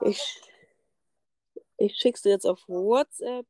[0.00, 0.40] Ich,
[1.76, 3.46] ich schick's dir jetzt auf WhatsApp.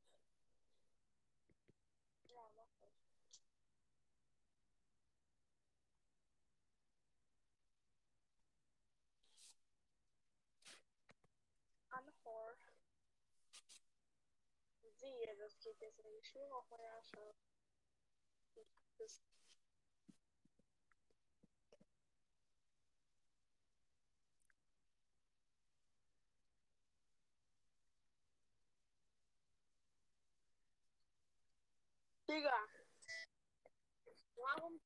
[15.05, 17.45] Sehe, das geht jetzt in die Schwörerfeuerschaft.
[32.35, 32.59] Digga.
[34.35, 34.81] Warum?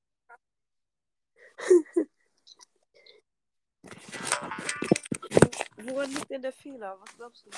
[5.76, 7.00] Woran liegt denn der Fehler?
[7.00, 7.50] Was glaubst du?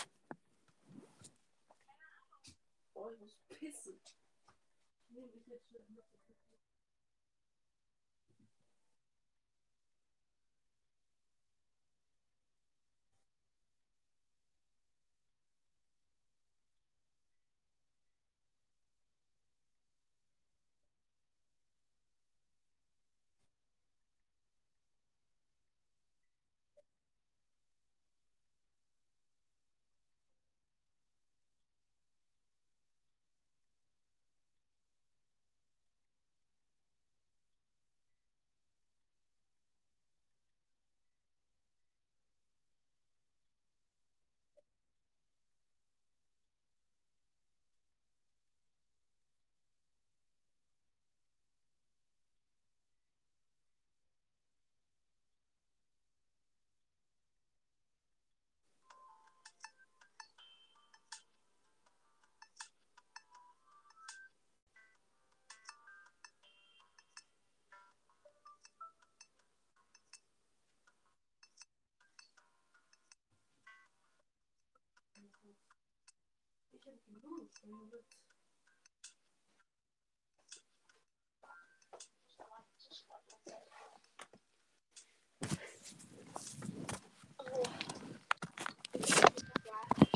[2.94, 4.00] Oh, ich muss pissen.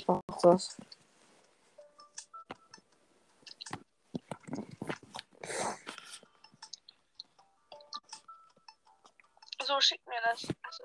[0.06, 0.76] Ach, das.
[9.66, 10.46] So, schick mir das.
[10.62, 10.84] Also,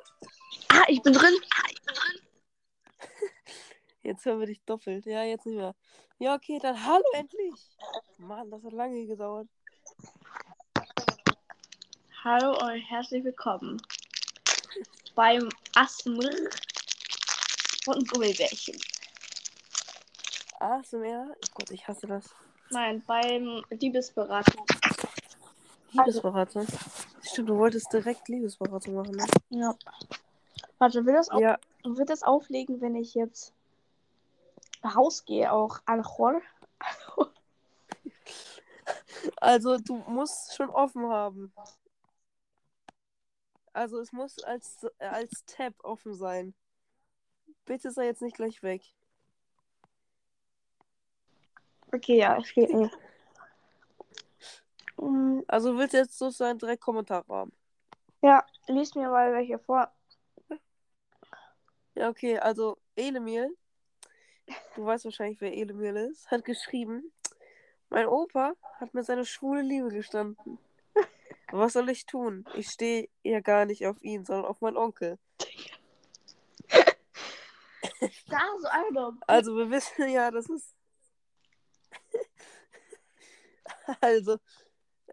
[0.70, 1.36] Ah, ich bin drin.
[1.56, 1.79] Ah, ich bin drin.
[4.10, 5.06] Jetzt hören wir dich doppelt.
[5.06, 5.76] Ja, jetzt nicht mehr.
[6.18, 7.54] Ja, okay, dann hallo endlich.
[8.18, 9.48] Mann, das hat lange gedauert.
[12.24, 13.80] Hallo und herzlich willkommen
[15.14, 16.28] beim Asmr
[17.84, 18.82] von Gummibärchen.
[20.60, 21.28] ASMR?
[21.30, 22.34] Oh Gott, ich hasse das.
[22.72, 24.66] Nein, beim Liebesberatung.
[25.92, 26.66] Liebesberatung.
[27.22, 29.28] Stimmt, du wolltest direkt Liebesberatung machen, ne?
[29.52, 29.76] Ja.
[30.80, 33.54] Warte, will das, auch, Ja, wird das auflegen, wenn ich jetzt
[34.84, 36.42] rausgehe, auch Alchor?
[39.38, 41.54] also du musst schon offen haben.
[43.74, 46.54] Also es muss als, als Tab offen sein.
[47.66, 48.82] Bitte sei jetzt nicht gleich weg.
[51.92, 52.98] Okay, ja, es geht nicht.
[55.48, 57.54] Also willst du jetzt sozusagen direkt Kommentare haben.
[58.22, 59.92] Ja, lies mir mal welche vor.
[61.96, 63.56] Ja, okay, also Elemil,
[64.76, 67.12] du weißt wahrscheinlich, wer Elemil ist, hat geschrieben,
[67.90, 70.60] mein Opa hat mir seine schwule Liebe gestanden.
[71.52, 72.46] Was soll ich tun?
[72.56, 75.18] Ich stehe ja gar nicht auf ihn, sondern auf meinen Onkel.
[78.30, 79.14] Da, so Alter.
[79.28, 80.74] Also wir wissen ja, das ist.
[84.02, 84.38] also,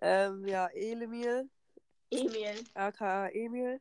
[0.00, 1.48] ähm, ja, Elemil,
[2.10, 2.64] Emil.
[2.74, 3.80] aka Emil.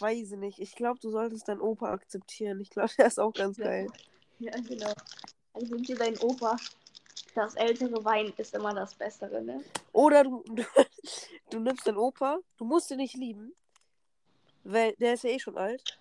[0.00, 0.58] Weiß ich nicht.
[0.58, 2.60] Ich glaube, du solltest deinen Opa akzeptieren.
[2.60, 3.66] Ich glaube, der ist auch ganz Ja.
[3.66, 3.86] geil.
[4.38, 4.92] Ja, genau.
[5.52, 6.56] Also wünsche dir dein Opa.
[7.34, 9.64] Das ältere Wein ist immer das Bessere, ne?
[9.92, 10.64] Oder du, du,
[11.50, 13.54] du nimmst deinen Opa, du musst ihn nicht lieben,
[14.62, 15.98] weil der ist ja eh schon alt.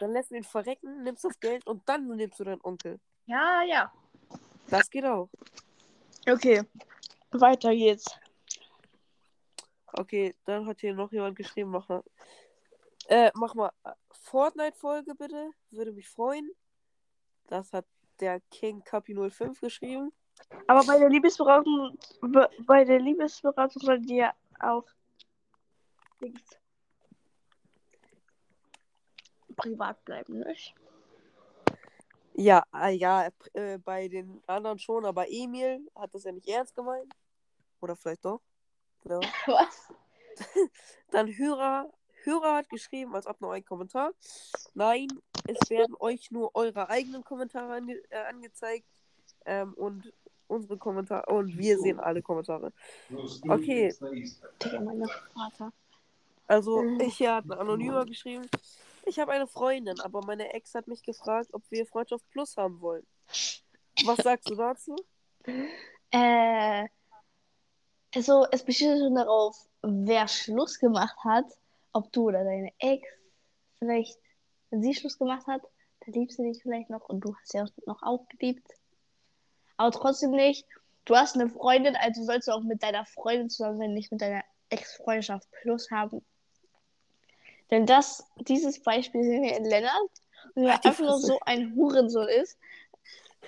[0.00, 2.98] Dann lässt du ihn verrecken, nimmst das Geld und dann nimmst du deinen Onkel.
[3.26, 3.92] Ja, ja.
[4.68, 5.28] Das geht auch.
[6.28, 6.62] Okay.
[7.30, 8.06] Weiter geht's.
[9.92, 12.02] Okay, dann hat hier noch jemand geschrieben, mach mal.
[13.08, 15.50] Äh, mach mal äh, Fortnite-Folge bitte.
[15.70, 16.50] Würde mich freuen.
[17.52, 17.84] Das hat
[18.18, 20.10] der King Capi 05 geschrieben.
[20.66, 24.86] Aber bei der Liebesberatung, be- bei der Liebesberatung soll die ja auch
[29.56, 30.74] privat bleiben, nicht?
[32.32, 36.74] Ja, ah, ja, äh, bei den anderen schon, aber Emil hat das ja nicht ernst
[36.74, 37.12] gemeint.
[37.82, 38.40] Oder vielleicht doch.
[39.04, 39.20] Oder?
[39.46, 39.92] Was?
[41.10, 41.92] Dann Hörer,
[42.24, 44.12] Hörer hat geschrieben, als ob noch ein Kommentar.
[44.72, 45.08] Nein,
[45.46, 48.86] es werden euch nur eure eigenen Kommentare ange äh, angezeigt.
[49.44, 50.12] Ähm, und
[50.46, 51.26] unsere Kommentare.
[51.32, 52.72] Und wir sehen alle Kommentare.
[53.48, 53.92] Okay,
[56.46, 57.00] also Mhm.
[57.00, 58.46] ich hier hat ein Anonymer geschrieben.
[59.04, 62.80] Ich habe eine Freundin, aber meine Ex hat mich gefragt, ob wir Freundschaft Plus haben
[62.80, 63.06] wollen.
[64.04, 64.94] Was sagst du dazu?
[66.10, 66.86] Äh,
[68.14, 71.46] also, es besteht schon darauf, wer Schluss gemacht hat,
[71.92, 73.08] ob du oder deine Ex
[73.78, 74.18] vielleicht,
[74.72, 75.62] wenn sie Schluss gemacht hat,
[76.00, 78.66] dann liebst du dich vielleicht noch und du hast ja auch noch auch geliebt.
[79.76, 80.66] Aber trotzdem nicht.
[81.04, 84.22] Du hast eine Freundin, also sollst du auch mit deiner Freundin zusammen sein, nicht mit
[84.22, 86.24] deiner Ex-Freundschaft plus haben.
[87.70, 90.10] Denn das, dieses Beispiel sehen wir in Lennart,
[90.54, 92.58] und er Halt die einfach nur so ein Hurensohn ist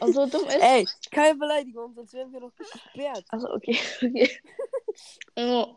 [0.00, 0.60] und so dumm ist.
[0.60, 3.24] Ey, keine Beleidigung, sonst werden wir noch gesperrt.
[3.28, 4.30] Also okay, okay.
[5.36, 5.76] Oh.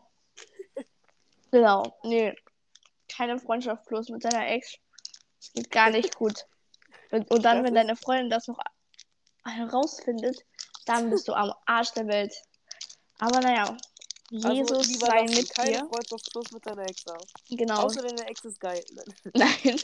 [1.51, 2.35] genau, nee.
[3.07, 4.77] Keine Freundschaft plus mit deiner Ex.
[5.53, 6.45] Geht gar nicht gut.
[7.09, 8.59] Wenn- Und dann, wenn deine Freundin das noch
[9.45, 10.45] herausfindet,
[10.85, 12.33] dann bist du am Arsch der Welt.
[13.19, 13.75] Aber naja,
[14.43, 15.87] Also Jesus lieber sei mit keine dir.
[15.87, 17.23] Freundschaft Plus mit deiner Ex haben.
[17.49, 17.83] Genau.
[17.83, 18.83] Außer deine Ex ist geil.
[19.33, 19.79] Nein.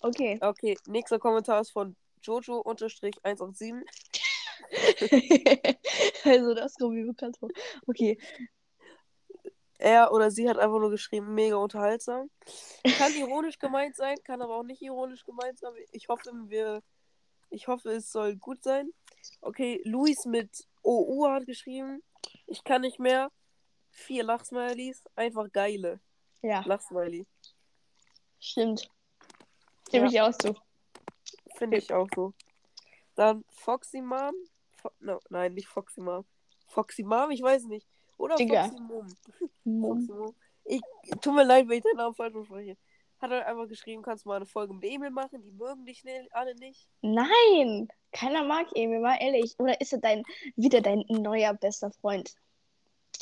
[0.00, 0.38] okay.
[0.40, 3.82] Okay, nächster Kommentar ist von Jojo-187.
[6.24, 7.48] also das kommt mir bekannt vor.
[7.86, 8.18] Okay.
[9.78, 12.30] Er oder sie hat einfach nur geschrieben, mega unterhaltsam.
[12.98, 15.72] Kann ironisch gemeint sein, kann aber auch nicht ironisch gemeint sein.
[15.92, 16.82] Ich hoffe, wir,
[17.50, 18.90] ich hoffe, es soll gut sein.
[19.40, 22.02] Okay, Luis mit OU hat geschrieben,
[22.46, 23.30] ich kann nicht mehr.
[23.90, 25.98] Vier Lachsmileys, einfach geile
[26.42, 27.26] Ja, Lachsmiley.
[28.38, 28.88] stimmt.
[29.88, 30.10] Stimme Ja.
[30.10, 30.54] ich auch zu.
[31.56, 32.34] Finde ich auch so.
[33.14, 34.34] Dann Foxy Mom.
[34.76, 36.24] Fo no, nein, nicht Foxy Mom.
[36.66, 37.88] Foxy Mom, ich weiß nicht.
[38.18, 38.64] Oder Digga.
[38.64, 39.06] Foxy Mom.
[39.64, 40.00] Mumm.
[40.00, 40.34] Foxy Mom.
[40.64, 40.80] Ich,
[41.22, 42.76] tut mir leid, wenn ich deinen Namen falsch ausspreche.
[43.20, 45.42] Hat er einfach geschrieben, kannst du mal eine Folge mit Emil machen?
[45.42, 46.86] Die mögen dich ne- alle nicht.
[47.00, 49.58] Nein, keiner mag Emil, mal ehrlich.
[49.58, 50.22] Oder ist er dein,
[50.56, 52.36] wieder dein neuer bester Freund?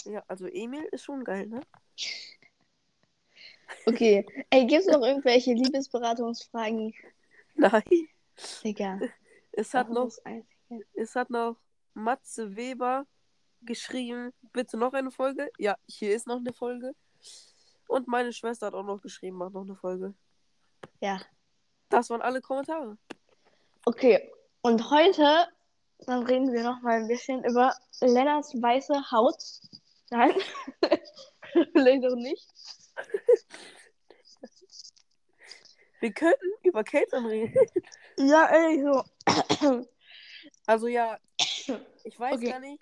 [0.04, 1.60] Ja, also Emil ist schon geil, ne?
[3.86, 4.26] Okay.
[4.50, 6.92] Ey, gibt's noch irgendwelche Liebesberatungsfragen?
[7.54, 8.08] Nein.
[8.62, 9.00] Digga.
[9.52, 10.10] Es hat das noch,
[10.94, 11.56] es hat noch
[11.94, 13.06] Matze Weber
[13.66, 15.50] geschrieben, bitte noch eine Folge.
[15.58, 16.94] Ja, hier ist noch eine Folge.
[17.88, 20.14] Und meine Schwester hat auch noch geschrieben, macht noch eine Folge.
[21.00, 21.20] Ja.
[21.88, 22.96] Das waren alle Kommentare.
[23.84, 24.32] Okay.
[24.62, 25.46] Und heute,
[26.06, 29.42] dann reden wir noch mal ein bisschen über Lennarts weiße Haut.
[30.10, 30.34] Nein.
[31.72, 32.46] Vielleicht auch nicht.
[36.00, 37.54] Wir könnten über Caitlin reden.
[38.18, 39.84] Ja, ehrlich so.
[40.66, 41.18] Also ja,
[42.04, 42.50] ich weiß Okay.
[42.50, 42.80] gar nicht,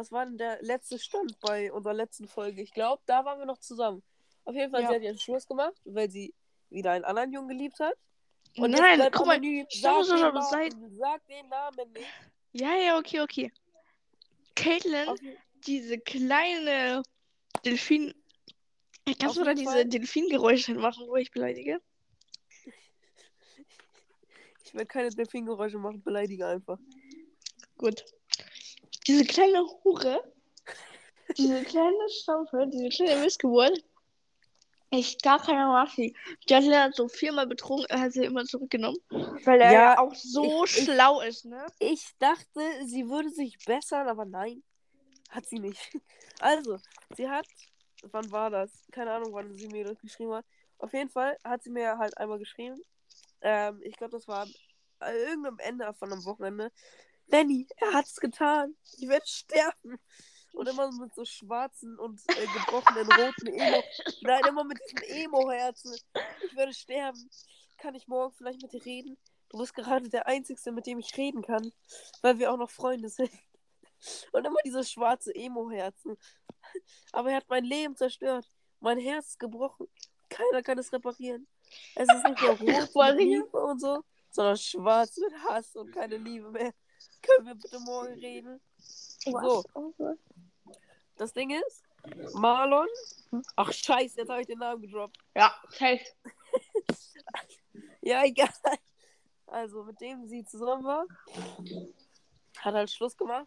[0.00, 2.62] was war denn der letzte Stand bei unserer letzten Folge?
[2.62, 4.02] Ich glaube, da waren wir noch zusammen.
[4.44, 4.88] Auf jeden Fall, Ja.
[4.88, 6.32] sie hat ihren Schluss gemacht, weil sie
[6.70, 7.94] wieder einen anderen Jungen geliebt hat.
[8.56, 9.38] Und Nein, guck mal.
[9.68, 12.06] stopp, Sag, stopp, den Namen, sag den Namen nicht.
[12.52, 13.52] Ja, ja, okay, okay.
[14.56, 15.18] Caitlin, Auf,
[15.66, 17.02] diese kleine
[17.64, 18.14] Delfin.
[19.18, 19.84] Kannst du da diese.
[19.86, 21.80] Delfingeräusche machen, wo ich beleidige?
[24.64, 26.78] ich werde keine Delfingeräusche machen, beleidige einfach.
[27.76, 28.04] Gut.
[29.06, 30.22] Diese kleine Hure,
[31.36, 33.82] diese kleine Stampfe, diese kleine Missgeburt,
[34.90, 36.14] ich gar keiner mag sie.
[36.48, 38.98] Die hat Lennart so viermal betrogen, er hat sie immer zurückgenommen.
[39.44, 41.64] Weil er ja, auch so ich- ich- schlau ist, ne?
[41.78, 44.62] Ich dachte, sie würde sich bessern, aber nein,
[45.30, 45.80] hat sie nicht.
[46.42, 46.78] Also,
[47.18, 47.44] sie hat,
[48.02, 48.70] wann war das?
[48.92, 50.46] Keine Ahnung, wann sie mir das geschrieben hat.
[50.78, 52.82] Auf jeden Fall hat sie mir halt einmal geschrieben.
[53.42, 54.54] Ähm, ich glaube, das war am-
[55.14, 56.72] irgendeinem Ende von einem Wochenende.
[57.30, 58.76] Lenny, er hat es getan.
[58.98, 59.98] Ich werde sterben.
[60.52, 63.82] Und immer mit so schwarzen und äh, gebrochenen roten Emo.
[64.22, 65.96] Nein, immer mit diesem Emo-Herzen.
[66.44, 67.30] Ich werde sterben.
[67.78, 69.16] Kann ich morgen vielleicht mit dir reden?
[69.48, 71.72] Du bist gerade der Einzige, mit dem ich reden kann,
[72.22, 73.30] weil wir auch noch Freunde sind.
[74.32, 76.16] Und immer dieses schwarze Emo-Herzen.
[77.12, 78.50] Aber er hat mein Leben zerstört.
[78.80, 79.86] Mein Herz ist gebrochen.
[80.28, 81.46] Keiner kann es reparieren.
[81.94, 86.50] Es ist nicht mehr rot Liebe und so, sondern schwarz mit Hass und keine Liebe
[86.50, 86.72] mehr.
[87.22, 88.60] Können wir bitte morgen reden?
[88.78, 90.18] So, Was?
[91.16, 91.82] das Ding ist,
[92.34, 92.88] Marlon.
[93.56, 95.16] Ach scheiße, jetzt habe ich den Namen gedroppt.
[95.34, 96.00] Ja, safe.
[98.02, 98.48] Ja, egal.
[99.46, 101.06] Also, mit dem sie zusammen war,
[102.58, 103.46] hat halt Schluss gemacht.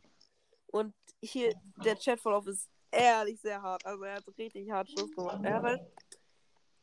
[0.68, 3.86] Und hier, der Chatverlauf ist ehrlich sehr hart.
[3.86, 5.40] Also, er hat richtig hart Schluss gemacht.
[5.44, 5.82] Er hat halt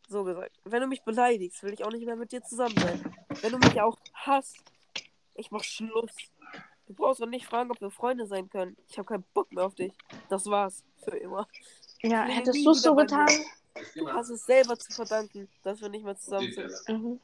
[0.08, 3.16] so gesagt: Wenn du mich beleidigst, will ich auch nicht mehr mit dir zusammen sein.
[3.40, 4.56] Wenn du mich auch hasst,
[5.34, 6.12] ich mach Schluss.
[6.90, 8.76] Du brauchst doch nicht fragen, ob wir Freunde sein können.
[8.88, 9.92] Ich habe keinen Bock mehr auf dich.
[10.28, 10.82] Das war's.
[11.04, 11.46] Für immer.
[12.02, 13.28] Ja, Klinge hättest du es so getan?
[13.94, 16.72] Du hast es selber zu verdanken, dass wir nicht mehr zusammen sind.
[16.88, 17.20] Mhm.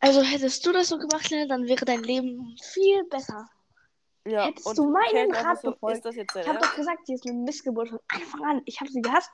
[0.00, 3.48] Also hättest du das so gemacht, Lennart, dann wäre dein Leben viel besser.
[4.26, 7.38] Ja, Hättest und du meinen Rat so, befolgt, Ich habe doch gesagt, sie ist eine
[7.38, 8.62] Missgeburt von Anfang an.
[8.64, 9.30] Ich habe sie gehasst.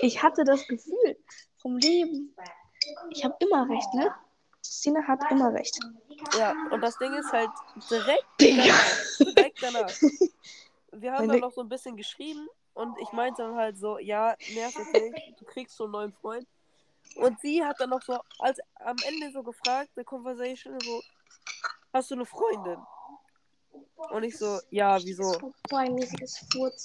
[0.00, 1.18] Ich hatte das Gefühl
[1.58, 2.34] vom Leben.
[3.10, 4.14] Ich habe immer recht, ne?
[4.68, 5.78] Sina hat immer recht.
[6.38, 7.50] Ja, und das Ding ist halt
[7.90, 8.96] direkt danach.
[9.18, 9.92] Direkt danach.
[10.92, 14.34] Wir haben dann noch so ein bisschen geschrieben und ich meinte dann halt so, ja,
[14.54, 16.46] nerv jetzt nicht, du kriegst schon einen neuen Freund.
[17.16, 21.02] Und sie hat dann noch so, als am Ende so gefragt, der Conversation, so,
[21.92, 22.78] hast du eine Freundin?
[24.10, 25.52] Und ich so, ja, wieso?
[25.68, 26.82] Boah, ein riesiges Furz.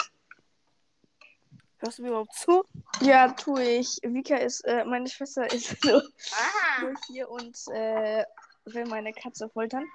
[1.83, 2.63] Hörst du mir überhaupt zu?
[3.01, 3.99] Ja, tue ich.
[4.03, 6.81] Vika ist, äh, meine Schwester ist nur, Ah!
[6.81, 8.23] nur hier und äh,
[8.63, 9.85] will meine Katze foltern.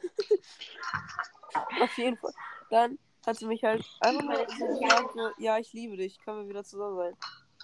[1.82, 2.32] Auf jeden Fall.
[2.70, 6.64] Dann hat sie mich halt einfach mal so, ja, ich liebe dich, können wir wieder
[6.64, 7.16] zusammen sein?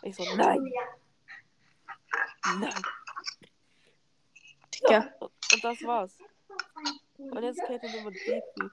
[0.02, 0.70] Ich so, nein.
[2.58, 2.74] Nein.
[5.20, 6.18] Und, und das war's.
[7.18, 8.70] Und jetzt Kate Nummer Depri.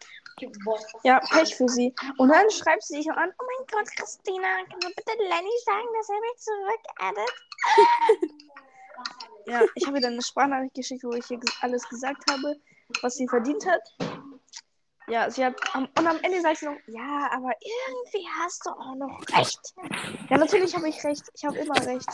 [1.04, 1.94] Ja, Pech für sie.
[2.18, 3.32] Und dann schreibt sie dich noch an.
[3.40, 7.32] Oh mein Gott, Christina, kannst du bitte Lenny sagen, dass er mich zurückaddet?
[9.46, 12.56] ja, ich habe ihr dann eine Sprachnachricht geschickt, wo ich ihr alles gesagt habe,
[13.02, 13.82] was sie verdient hat.
[15.08, 15.56] Ja, sie hat.
[15.74, 19.60] Am, und am Ende sagt sie noch, ja, aber irgendwie hast du auch noch recht.
[20.30, 21.30] Ja, natürlich habe ich recht.
[21.34, 22.10] Ich habe immer recht.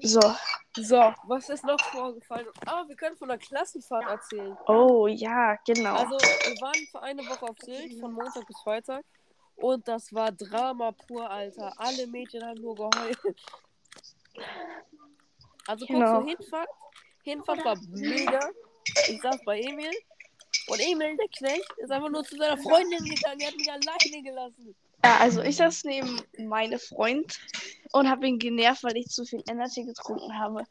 [0.00, 0.20] So.
[0.74, 2.46] So, was ist noch vorgefallen?
[2.64, 4.56] Ah, wir können von der Klassenfahrt erzählen.
[4.66, 5.96] Oh ja, genau.
[5.96, 9.04] Also, wir waren für eine Woche auf Sylt, von Montag bis Freitag.
[9.56, 11.74] Und das war Drama pur, Alter.
[11.76, 13.18] Alle Mädchen haben nur geheult.
[15.66, 16.20] Also, Genau.
[16.22, 16.68] so Hinfahrt.
[17.22, 18.40] Hinfahrt war mega.
[19.08, 19.92] Ich saß bei Emil.
[20.68, 23.40] Und Emil, der Knecht, ist einfach nur zu seiner Freundin gegangen.
[23.40, 24.74] Er hat mich alleine gelassen.
[25.04, 27.38] Ja, also ich saß neben meinem Freund
[27.92, 30.64] und habe ihn genervt, weil ich zu viel Energy getrunken habe.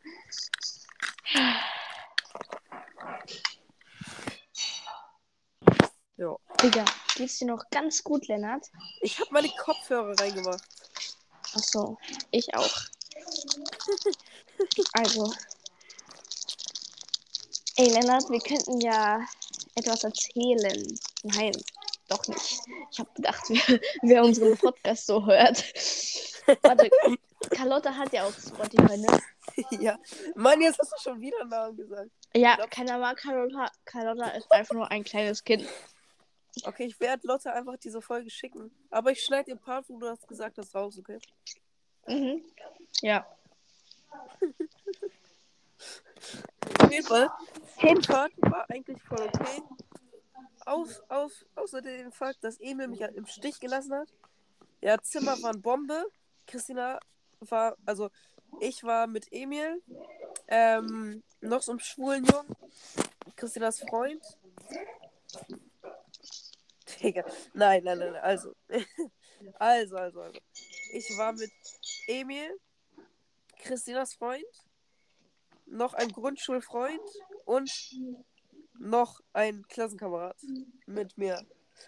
[6.18, 6.36] Ja.
[6.62, 6.86] Digga,
[7.16, 8.68] geht's dir noch ganz gut, Lennart?
[9.02, 10.64] Ich habe meine Kopfhörer reingemacht.
[11.54, 11.98] Achso,
[12.32, 12.78] ich auch.
[14.94, 15.34] Also.
[17.78, 19.20] Ey, Lennart, wir könnten ja
[19.74, 21.00] etwas erzählen.
[21.24, 21.52] Nein,
[22.12, 22.62] doch nicht.
[22.92, 25.64] Ich habe gedacht, wer, wer unseren Podcast so hört.
[26.64, 26.90] Warte,
[27.50, 29.20] Carlotta hat ja auch Spotify, ne?
[29.80, 29.98] ja.
[30.36, 32.12] Mann, jetzt hast du schon wieder einen Namen gesagt.
[32.36, 33.72] Ja, glaub- keiner mag Carlotta.
[33.86, 35.68] Carlotta ist einfach nur ein kleines Kind.
[36.64, 38.72] Okay, ich werde Lotte einfach diese Folge schicken.
[38.90, 41.20] Aber ich schneide den Part, wo du das gesagt hast, raus, okay?
[42.08, 42.44] Mhm.
[43.02, 43.26] Ja.
[46.82, 47.30] Auf jeden Fall.
[47.78, 49.62] Hinfahrt war eigentlich voll okay.
[50.66, 54.10] Aus, aus, außer dem Fakt, dass Emil mich halt im Stich gelassen hat.
[54.82, 56.06] Ja, Zimmer waren Bombe.
[56.46, 57.00] Christina
[57.40, 58.10] war, also
[58.60, 59.82] ich war mit Emil,
[60.48, 62.56] ähm, noch so einem schwulen Jungen,
[63.36, 64.22] Christinas Freund.
[67.02, 68.54] Digga, nein, nein, nein, also.
[69.56, 70.40] also, also, also.
[70.94, 71.52] Ich war mit
[72.08, 72.60] Emil,
[73.60, 74.44] Christinas Freund,
[75.66, 77.00] noch ein Grundschulfreund
[77.46, 77.72] und
[78.82, 80.36] noch ein Klassenkamerad
[80.86, 81.46] mit mir.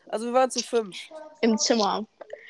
[0.08, 0.98] Also wir waren zu fünf.
[1.42, 2.06] Im Zimmer.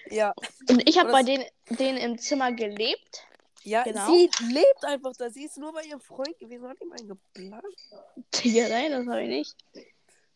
[0.09, 0.33] Ja.
[0.69, 3.25] Und ich habe bei denen, denen im Zimmer gelebt.
[3.63, 4.05] Ja, Genau.
[4.07, 5.29] sie lebt einfach da.
[5.29, 7.63] Sie ist nur bei ihrem Freund gewesen hat ihm einen geplant.
[8.35, 9.55] Digga, nein, das habe ich nicht.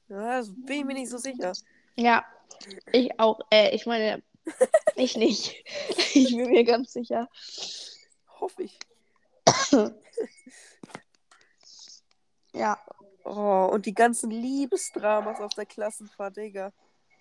[0.08, 1.52] Ja, das bin ich mir nicht so sicher.
[1.96, 2.26] Ja,
[2.94, 3.42] ich auch.
[3.52, 4.24] Äh, ich meine,
[4.96, 5.56] ich nicht.
[6.14, 7.30] Ich bin mir ganz sicher.
[8.40, 8.80] Hoffe ich.
[12.54, 12.80] Ja.
[13.30, 16.72] Oh, und die ganzen Liebesdramas auf der Klassenfahrt, Digga.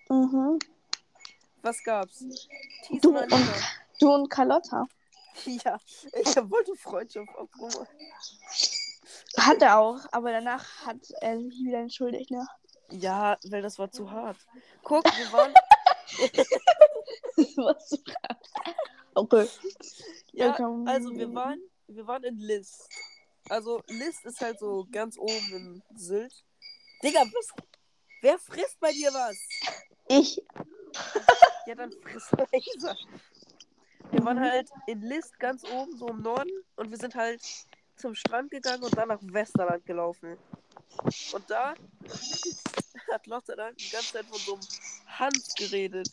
[0.09, 0.57] Mhm.
[1.61, 2.23] Was gab's?
[2.83, 3.53] Thies Du und, Lina?
[3.99, 4.85] du und Carlotta.
[5.45, 5.77] Ja,
[6.13, 7.87] ich wollte Freundschaft aufbauen.
[9.37, 12.47] Hat er auch, aber danach hat er sich wieder entschuldigt, ne?
[12.89, 14.37] Ja, weil das war zu hart.
[14.81, 15.53] Guck, wir waren.
[17.57, 17.99] Was du
[19.13, 19.47] Okay.
[20.31, 22.89] Ja, also wir waren, wir waren in List.
[23.49, 26.33] Also List ist halt so ganz oben in Sylt.
[27.03, 27.65] Digga, was?
[28.21, 29.37] Wer frisst bei dir was?
[30.07, 30.41] Ich.
[31.65, 32.97] Ja, dann friss leiser.
[34.11, 36.51] Wir waren halt in List ganz oben, so im Norden.
[36.75, 37.41] Und wir sind halt
[37.95, 40.37] zum Strand gegangen und dann nach Westerland gelaufen.
[41.33, 41.73] Und da
[43.11, 44.63] hat Lotte dann die ganze Zeit von so einem
[45.07, 46.09] Hans geredet.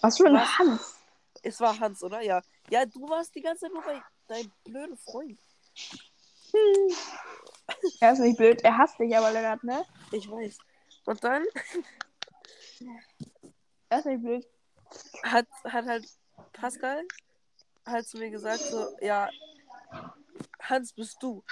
[0.00, 0.58] Was für ein Was?
[0.58, 0.94] Hans.
[1.42, 2.20] Es war Hans, oder?
[2.20, 2.40] Ja.
[2.70, 5.38] Ja, du warst die ganze Zeit nur bei deinem blöden Freund.
[8.00, 9.84] Er ist nicht blöd, er hasst dich aber, Lennart, ne?
[10.12, 10.58] Ich weiß.
[11.06, 11.44] Und dann,
[13.88, 14.46] Das ist nicht blöd.
[15.22, 16.06] hat, hat halt
[16.52, 17.02] Pascal
[17.86, 19.28] halt zu mir gesagt, so, ja,
[20.62, 21.42] Hans bist du.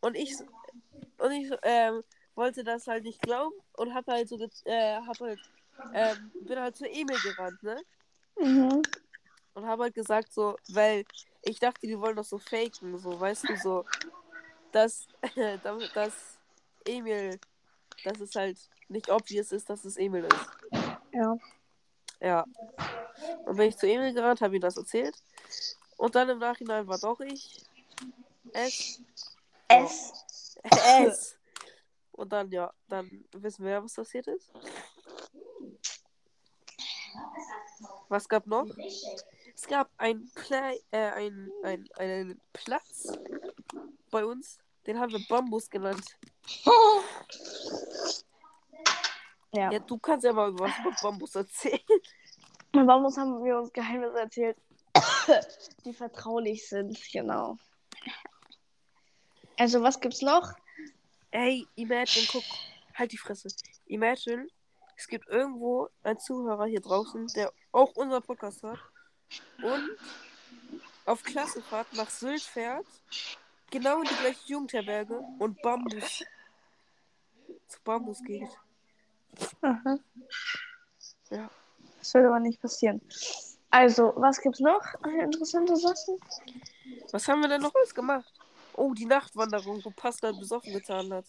[0.00, 0.44] Und ich, so-
[1.18, 2.02] und ich so, ähm,
[2.34, 5.40] wollte das halt nicht glauben und hab halt so, ge- äh, hab halt,
[5.92, 7.80] ähm, bin halt zu Emil gerannt, ne?
[8.38, 8.82] Mhm.
[9.54, 11.04] Und hab halt gesagt, so, weil
[11.42, 13.84] ich dachte, die wollen das so faken, so, weißt du, so,
[14.72, 15.06] dass,
[15.94, 16.38] dass
[16.84, 17.38] Emil,
[18.04, 20.82] dass es halt nicht obvious ist, dass es Emil ist.
[21.12, 21.36] Ja.
[22.20, 22.44] Ja.
[23.44, 25.16] Und bin ich zu Emil gerannt, habe ihm das erzählt.
[25.96, 27.64] Und dann im Nachhinein war doch ich
[28.52, 29.00] es.
[29.68, 30.56] Es.
[30.62, 31.36] Es.
[32.12, 34.52] Und dann, ja, dann wissen wir ja, was passiert ist.
[38.08, 38.66] Was gab noch?
[39.54, 43.12] Es gab ein Play, äh, ein, ein, einen Platz
[44.12, 46.04] bei uns, den haben wir Bambus genannt.
[49.54, 49.70] Ja.
[49.70, 51.78] Ja, du kannst ja mal über was über Bambus erzählen.
[52.72, 54.56] Bei Bambus haben wir uns Geheimnisse erzählt,
[55.84, 57.58] die vertraulich sind, genau.
[59.58, 60.54] Also, was gibt's noch?
[61.32, 62.44] Ey, imagine, guck,
[62.94, 63.48] halt die Fresse.
[63.84, 64.48] Imagine,
[64.96, 68.80] es gibt irgendwo einen Zuhörer hier draußen, der auch unseren Podcast hört
[69.62, 69.98] und
[71.04, 72.86] auf Klassenfahrt nach Sylt fährt,
[73.72, 76.22] genau in die gleiche Jugendherberge und Bambus
[77.66, 78.48] zu Bambus geht.
[79.62, 79.98] Aha.
[81.30, 81.50] Ja.
[81.98, 83.00] Das wird aber nicht passieren.
[83.70, 84.82] Also, was gibt's noch?
[85.20, 86.18] Interessante Sachen?
[87.10, 88.32] Was haben wir denn noch alles gemacht?
[88.74, 91.24] Oh, die Nachtwanderung, wo Pascal besoffen getan hat.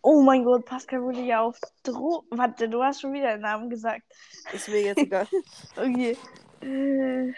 [0.00, 2.24] Oh mein Gott, Pascal wurde ja auf Dro...
[2.30, 4.02] Warte, du hast schon wieder den Namen gesagt.
[4.52, 5.26] Ist mir jetzt egal.
[5.76, 6.16] Okay.
[6.60, 7.32] Äh,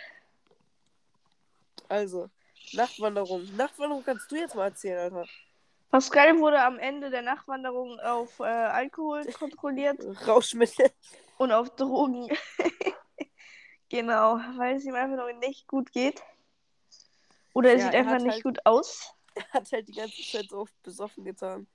[1.88, 2.30] Also,
[2.72, 3.44] Nachtwanderung.
[3.57, 5.27] Nachtwanderung kannst du jetzt mal erzählen, Alter.
[5.90, 10.90] Pascal wurde am Ende der Nachtwanderung auf äh, Alkohol kontrolliert Rauschmittel.
[11.38, 12.29] und auf Drogen.
[13.88, 16.22] genau, weil es ihm einfach noch nicht gut geht.
[17.53, 19.11] Oder er Ja, sieht er einfach hat nicht halt- gut aus.
[19.37, 21.66] Er hat halt die ganze Zeit so oft besoffen getan.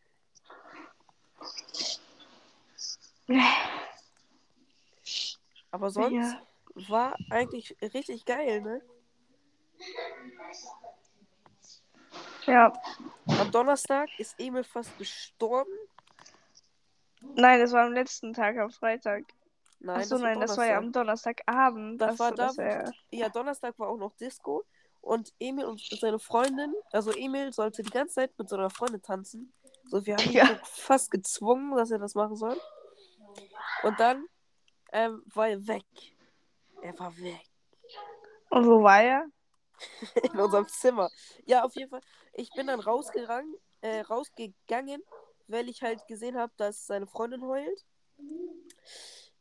[5.71, 6.41] Aber sonst Ja.
[6.89, 8.82] war eigentlich richtig geil, ne?
[12.45, 12.73] Ja.
[13.39, 15.71] Am Donnerstag ist Emil fast gestorben.
[17.35, 19.23] Nein, das war am letzten Tag, am Freitag.
[19.79, 21.37] Nein, Achso, das nein, das war ja am Donnerstag.
[21.45, 22.01] Donnerstagabend.
[22.01, 24.63] Das Achso, war da, das war Ja, Donnerstag war auch noch Disco.
[25.01, 29.53] Und Emil und seine Freundin, also Emil sollte die ganze Zeit mit seiner Freundin tanzen.
[29.85, 30.47] So, wir haben ihn Ja.
[30.47, 32.59] so fast gezwungen, dass er das machen soll.
[33.83, 34.25] Und dann
[34.91, 35.85] ähm, war er weg.
[36.81, 37.45] Er war weg.
[38.49, 39.25] Und wo war er?
[40.33, 41.09] In unserem Zimmer.
[41.45, 42.01] Ja, auf jeden Fall.
[42.33, 45.03] Ich bin dann rausgegangen, äh, rausgegangen,
[45.47, 47.85] weil ich halt gesehen habe, dass seine Freundin heult.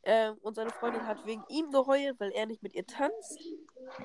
[0.05, 3.39] Ähm, und seine Freundin hat wegen ihm geheult, weil er nicht mit ihr tanzt.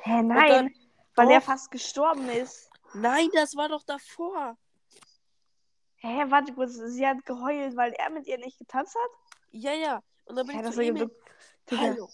[0.02, 0.74] Hä, nein, dann,
[1.16, 1.46] weil er doch.
[1.46, 2.70] fast gestorben ist.
[2.94, 4.58] nein, das war doch davor.
[5.98, 9.12] Hä, warte kurz, sie hat geheult, weil er mit ihr nicht getanzt hat?
[9.52, 10.02] Ja, ja.
[10.26, 11.10] Und dann bin Ja, ich zu Emil.
[11.72, 12.10] Hallo.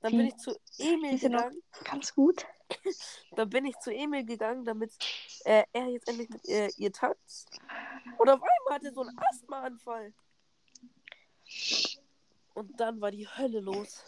[0.00, 1.62] Dann Wie- bin ich zu Emil er gegangen.
[1.84, 2.46] ganz gut.
[3.32, 4.92] Dann bin ich zu Emil gegangen, damit
[5.44, 7.50] äh, er jetzt endlich mit äh, ihr tanzt.
[8.18, 10.12] Und auf einmal hatte er so einen Asthmaanfall.
[12.54, 14.04] Und dann war die Hölle los.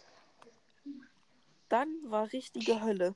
[1.69, 3.15] Dann war richtige Hölle.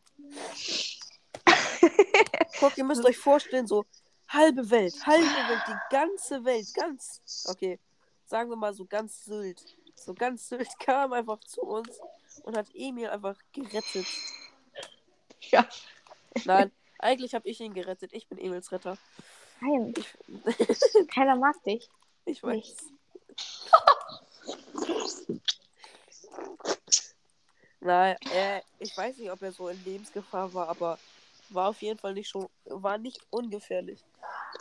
[2.58, 3.84] Guck, ihr müsst euch vorstellen, so
[4.28, 7.78] halbe Welt, halbe Welt, die ganze Welt, ganz, okay,
[8.26, 9.64] sagen wir mal so ganz Sylt.
[9.94, 11.98] So ganz Sylt kam einfach zu uns
[12.42, 14.06] und hat Emil einfach gerettet.
[15.50, 15.66] Ja.
[16.44, 18.12] Nein, eigentlich habe ich ihn gerettet.
[18.12, 18.98] Ich bin Emils Retter.
[19.60, 21.88] Nein, Ich, keiner mag dich.
[22.26, 22.54] ich weiß.
[22.54, 22.76] Nicht.
[27.80, 30.98] Nein, äh, ich weiß nicht, ob er so in Lebensgefahr war, aber
[31.48, 34.04] war auf jeden Fall nicht schon, war nicht ungefährlich.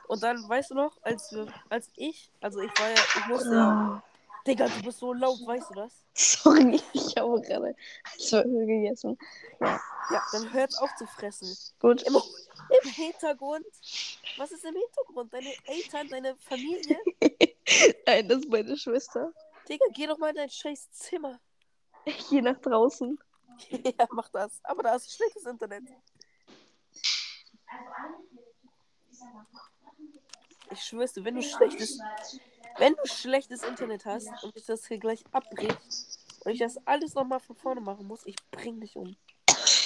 [0.07, 3.53] Und dann, weißt du noch, als wir, als ich, also ich war ja, ich musste
[3.53, 4.03] ja,
[4.47, 6.05] Digga, du bist so laut, weißt du das?
[6.13, 7.75] Sorry, ich habe gerade
[8.17, 9.17] Zwiebel gegessen.
[9.59, 9.79] Ja,
[10.31, 11.55] dann hört auf zu fressen.
[11.79, 12.03] Gut.
[12.03, 13.65] Im, Im Hintergrund,
[14.37, 15.33] was ist im Hintergrund?
[15.33, 16.97] Deine Eltern, deine Familie?
[18.05, 19.33] Nein, das ist meine Schwester.
[19.67, 21.39] Digga, geh doch mal in dein scheiß Zimmer.
[22.05, 23.19] Ich gehe nach draußen.
[23.69, 24.59] ja, mach das.
[24.63, 25.83] Aber da hast du schlechtes Internet.
[30.71, 31.99] Ich schwör's dir, wenn du schlechtes,
[32.77, 35.77] wenn du schlechtes Internet hast und ich das hier gleich abbricht
[36.45, 39.15] und ich das alles nochmal von vorne machen muss, ich bring dich um.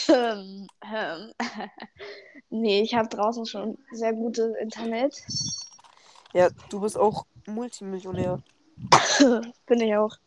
[0.09, 1.33] Ähm, ähm.
[2.49, 5.21] nee, ich habe draußen schon sehr gutes Internet.
[6.33, 8.41] Ja, du bist auch Multimillionär.
[9.65, 10.17] Bin ich auch.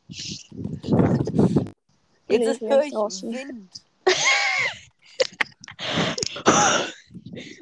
[2.29, 3.33] Jetzt Erik ist höre längst ich draußen.
[3.33, 3.71] Wind.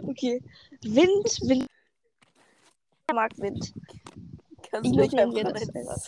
[0.07, 0.41] Okay.
[0.83, 1.67] Wind, Wind.
[3.09, 3.73] Ich mag Wind.
[4.75, 6.01] Kannst du, nicht einfach in einfach.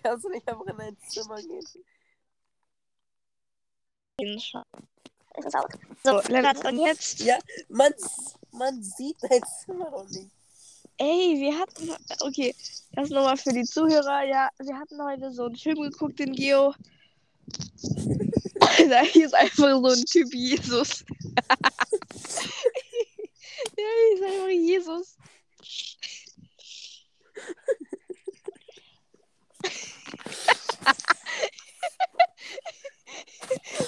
[0.00, 1.66] kannst du nicht einfach in dein Zimmer gehen?
[6.04, 7.18] So, Lennart, und jetzt.
[7.22, 7.36] Ja,
[7.68, 7.92] man,
[8.52, 10.30] man sieht dein Zimmer doch nicht.
[10.96, 11.90] Ey, wir hatten.
[12.20, 12.54] Okay,
[12.92, 14.22] das nochmal für die Zuhörer.
[14.22, 16.72] Ja, wir hatten heute so einen Film geguckt in Geo.
[18.90, 21.04] da hieß einfach so ein Typ Jesus.
[23.76, 25.16] Der hieß einfach Jesus.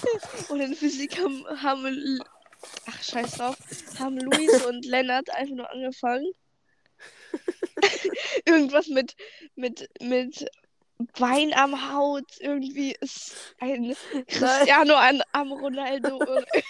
[0.48, 2.20] Und in Physik haben, haben
[2.86, 3.56] ach scheiß drauf,
[3.98, 6.32] haben Luis und Lennart einfach nur angefangen.
[8.44, 9.14] Irgendwas mit,
[9.54, 10.46] mit, mit
[11.18, 12.24] Wein am Haut.
[12.40, 13.94] Irgendwie ist ein
[14.28, 16.20] Cristiano an, am Ronaldo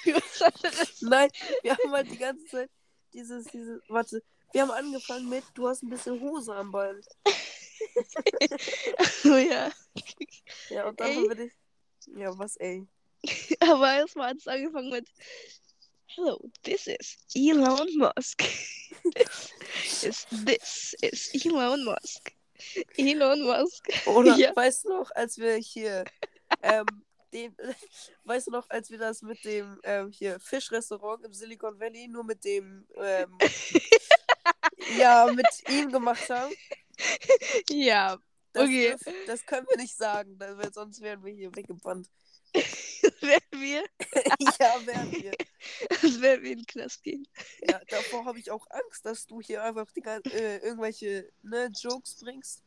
[0.04, 1.02] irgendwas anderes.
[1.02, 1.30] Nein,
[1.62, 2.70] wir haben halt die ganze Zeit
[3.12, 4.22] dieses, dieses, warte,
[4.52, 7.00] wir haben angefangen mit, du hast ein bisschen Hose am Bein.
[9.24, 9.70] Oh ja.
[10.70, 11.14] Ja, und dann Ey.
[11.16, 11.52] haben wir dich,
[12.16, 12.86] ja, was, ey.
[13.60, 15.08] Aber erstmal hat es angefangen mit
[16.08, 18.42] Hello, this is Elon Musk.
[19.14, 19.52] this
[20.02, 22.32] is this is Elon Musk.
[22.96, 23.88] Elon Musk.
[24.06, 24.54] Oder, Ja.
[24.56, 26.04] weißt du noch, als wir hier,
[26.62, 26.86] ähm,
[27.34, 27.54] den,
[28.24, 32.24] weißt du noch, als wir das mit dem, ähm, hier, Fischrestaurant im Silicon Valley, nur
[32.24, 33.36] mit dem, ähm,
[34.98, 36.54] ja, mit ihm gemacht haben?
[37.68, 38.16] Ja,
[38.52, 38.90] Das, Okay.
[38.90, 42.08] dürf, das können wir nicht sagen, weil sonst wären wir hier weggebannt.
[43.20, 43.84] werden wir,
[44.60, 45.32] ja, wären wir.
[46.02, 47.26] das werden wir in den Knast gehen.
[47.68, 52.16] Ja, davor habe ich auch Angst, dass du hier einfach die, äh, irgendwelche ne, Jokes
[52.20, 52.62] bringst,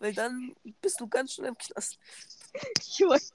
[0.00, 1.98] weil dann bist du ganz schnell im Knast.
[2.80, 3.32] Ich weiß.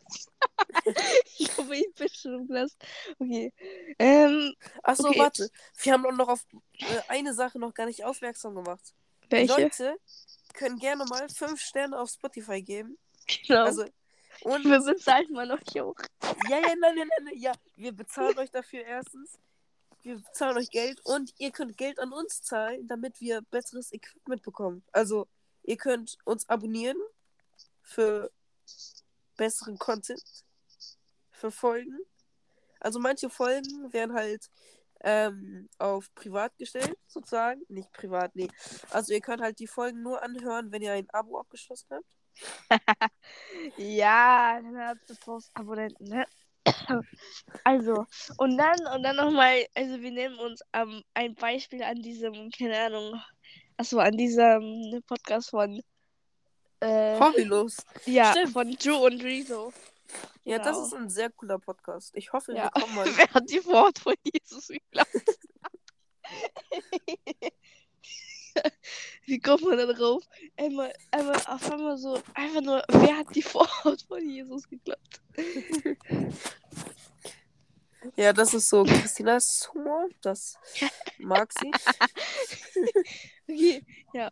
[1.37, 2.75] ich hoffe, ich bin schon im Knast.
[3.19, 3.53] Okay.
[3.99, 5.19] Ähm, Achso, Okay.
[5.19, 5.49] warte.
[5.81, 6.45] Wir haben auch noch auf
[6.79, 8.93] äh, eine Sache noch gar nicht aufmerksam gemacht.
[9.29, 9.53] welche?
[9.53, 9.97] Leute
[10.53, 12.97] können gerne mal fünf Sterne auf Spotify geben.
[13.47, 13.65] Genau.
[13.65, 13.85] Also,
[14.43, 15.95] und wir bezahlen mal noch hier hoch.
[16.49, 19.39] ja, ja, nein, nein, nein, nein, ja, wir bezahlen euch dafür erstens.
[20.01, 24.41] Wir bezahlen euch Geld und ihr könnt Geld an uns zahlen, damit wir besseres Equipment
[24.41, 24.83] bekommen.
[24.91, 25.27] Also,
[25.63, 26.97] ihr könnt uns abonnieren
[27.81, 28.29] für
[29.37, 30.21] besseren Content,
[31.31, 31.97] für Folgen.
[32.81, 34.49] Also, manche Folgen werden halt
[34.99, 37.61] ähm, auf privat gestellt, sozusagen.
[37.69, 38.49] Nicht privat, nee.
[38.89, 42.05] Also, ihr könnt halt die Folgen nur anhören, wenn ihr ein Abo abgeschlossen habt.
[43.77, 46.25] Ja, dann hat brauchst Abonnenten, ne?
[47.65, 48.05] Also,
[48.37, 52.79] und dann, und dann nochmal, also wir nehmen uns ähm, ein Beispiel an diesem, keine
[52.79, 53.21] Ahnung,
[53.77, 55.81] achso, an diesem Podcast von,
[56.79, 57.77] äh, Hobbylos.
[58.05, 58.53] ja, stimmt.
[58.53, 59.73] von Drew und Rezo.
[60.45, 60.85] Ja, das Genau.
[60.85, 62.11] ist ein sehr cooler Podcast.
[62.15, 62.63] Ich hoffe, Ja.
[62.73, 63.05] wir kommen mal.
[63.17, 65.09] Wer hat die Wort von Jesus geglaubt?
[69.25, 70.23] Wie kommt man da drauf?
[70.57, 75.21] Einmal, einmal auf einmal so, einfach nur, wer hat die Vorhaut von Jesus geglaubt?
[78.15, 80.07] Ja, das ist so Christinas Humor.
[80.21, 80.57] Das
[81.19, 81.71] mag sie.
[83.45, 84.31] Okay, ja.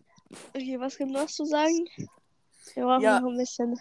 [0.53, 1.85] Okay, was kann noch zu sagen?
[2.73, 3.19] Wir brauchen Ja.
[3.19, 3.79] noch ein bisschen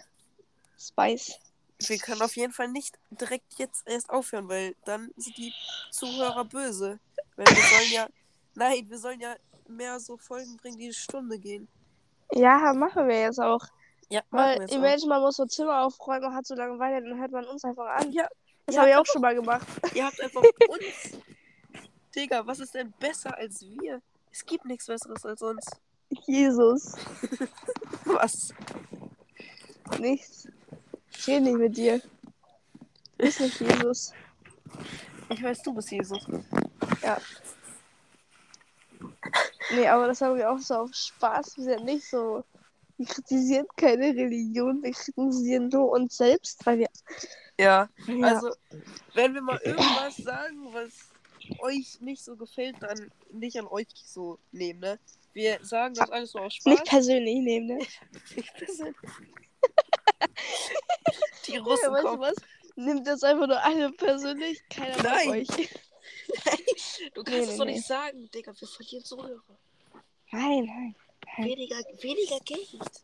[0.77, 1.39] Spice.
[1.79, 5.53] Wir können auf jeden Fall nicht direkt jetzt erst aufhören, weil dann sind die
[5.89, 6.99] Zuhörer böse.
[7.37, 8.09] Weil wir sollen ja.
[8.55, 9.35] Nein, wir sollen ja
[9.75, 11.67] mehr so Folgen bringen, die eine Stunde gehen.
[12.33, 13.65] Ja, machen wir jetzt auch.
[14.09, 14.77] Ja, Weil, wir jetzt auch.
[14.77, 17.87] imagine, man muss so Zimmer aufräumen, man hat so Langeweile, dann hört man uns einfach
[17.87, 18.11] an.
[18.11, 18.27] Ja,
[18.65, 19.67] Das ja, habe ich auch schon mal gemacht.
[19.95, 21.17] Ihr habt einfach uns.
[22.15, 24.01] Digga, was ist denn besser als wir?
[24.31, 25.65] Es gibt nichts Besseres als uns.
[26.25, 26.93] Jesus.
[28.05, 28.53] Was?
[29.99, 30.47] Nichts.
[31.11, 31.99] Ich rede nicht mit dir.
[31.99, 34.13] Du bist nicht Jesus.
[35.29, 36.25] Ich weiß, du bist Jesus.
[39.75, 41.57] Nee, aber das haben wir auch so auf Spaß.
[41.57, 42.43] Wir sind nicht so.
[42.97, 46.89] Wir kritisieren keine Religion, wir kritisieren nur uns selbst, weil wir.
[47.57, 48.53] Ja, Ja, also,
[49.15, 50.91] wenn wir mal irgendwas sagen, was
[51.59, 54.99] euch nicht so gefällt, dann nicht an euch so nehmen, ne?
[55.33, 56.65] Wir sagen das alles so aus Spaß.
[56.73, 57.77] nicht persönlich nehmen, ne?
[58.35, 58.95] Nicht persönlich.
[61.47, 62.21] Die Russen Ja, weißt du kommen.
[62.21, 62.35] was?
[62.75, 65.29] Nimmt das einfach nur alle persönlich, keiner Nein.
[65.29, 65.47] euch.
[67.13, 67.73] Du kannst es nee, doch nee.
[67.73, 68.53] nicht sagen, Digga.
[68.57, 69.41] Wir verlieren Zuhörer.
[70.31, 70.95] Nein, nein.
[71.37, 71.47] Nein.
[71.47, 73.03] Weniger, weniger Geld.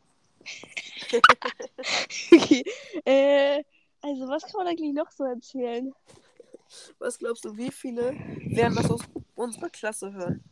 [2.31, 2.63] Okay.
[3.05, 3.63] Äh,
[4.01, 5.93] also, was kann man eigentlich noch so erzählen?
[6.99, 8.13] Was glaubst du, wie viele
[8.45, 9.01] werden das aus
[9.35, 10.43] unserer Klasse hören?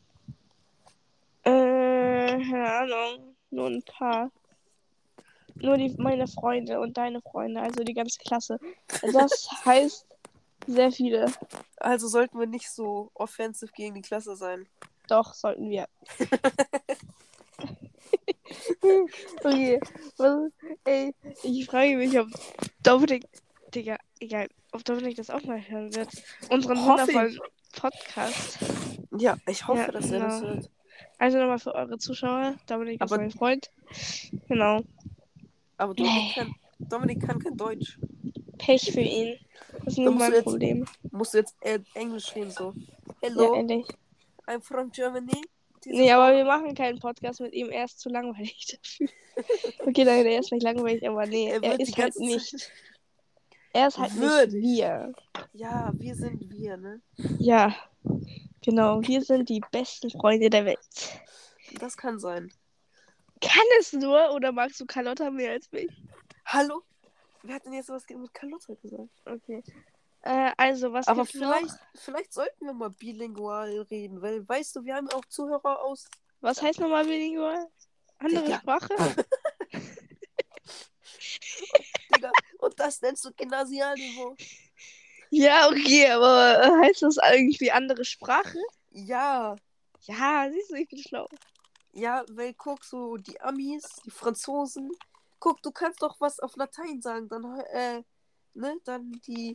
[1.43, 3.35] Äh, keine Ahnung.
[3.51, 4.31] Nur ein paar.
[5.55, 8.59] nur die, meine Freunde und deine Freunde, also die ganze Klasse.
[8.87, 10.14] Das heißt
[10.67, 11.31] sehr viele.
[11.77, 14.67] Also sollten wir nicht so offensiv gegen die Klasse sein.
[15.07, 15.87] Doch, sollten wir.
[19.43, 19.79] okay.
[20.17, 20.51] Was,
[20.85, 22.27] ey, ich frage mich, ob
[22.83, 23.25] Dominik,
[23.73, 26.09] Digga, egal, ob Dominik das auch mal hören wird.
[26.49, 27.39] Unseren Hoffe wundervollen
[27.73, 28.59] Podcast.
[29.17, 30.53] Ja, ich hoffe, Ja, dass er das genau.
[30.53, 30.69] hört.
[31.17, 32.55] Also nochmal für eure Zuschauer.
[32.67, 33.69] Dominik ist Aber- mein Freund.
[34.47, 34.81] Genau.
[35.77, 37.99] Aber Dominik kann, Dominik kann kein Deutsch.
[38.57, 39.37] Pech für ihn.
[39.83, 40.85] Das ist nicht mein jetzt- Problem.
[41.11, 42.73] Musst du jetzt äh, Englisch reden so.
[42.75, 43.85] Ja, Hello, endlich.
[44.47, 45.41] I'm from Germany.
[45.83, 47.69] Diese Nee, aber wir machen keinen Podcast mit ihm.
[47.69, 49.07] Er ist zu langweilig dafür.
[49.85, 52.71] okay, nein, er ist nicht langweilig, aber nee, Er er, ist halt nicht.
[53.73, 54.53] Er ist halt Wird.
[54.53, 55.13] nicht wir.
[55.53, 57.01] Ja, wir sind wir, ne?
[57.39, 57.75] Ja,
[58.63, 59.01] genau.
[59.01, 60.79] Wir sind die besten Freunde der Welt.
[61.79, 62.51] Das kann sein.
[63.41, 65.89] Kann es nur oder magst du Carlotta mehr als mich?
[66.45, 66.81] Hallo?
[67.45, 69.09] Wer hat denn jetzt was mit Carlotta gesagt?
[69.25, 69.63] Okay.
[70.21, 72.01] Äh, also, was Aber vielleicht, noch?
[72.01, 76.07] vielleicht sollten wir mal bilingual reden, weil, weißt du, wir haben auch Zuhörer aus.
[76.41, 77.67] Was heißt nochmal bilingual?
[78.17, 78.57] Andere Digga.
[78.59, 78.89] Sprache?
[82.15, 84.35] Digga, und das nennst du Gymnasialniveau.
[85.29, 88.57] Ja, okay, aber heißt das irgendwie andere Sprache?
[88.91, 89.55] Ja,
[90.01, 91.27] Ja, siehst du, ich bin schlau.
[91.93, 94.91] ja, weil guck so, die Amis, die Franzosen.
[95.45, 98.01] Guck, du kannst doch was auf Latein sagen, dann, äh,
[98.55, 99.53] ne, dann die,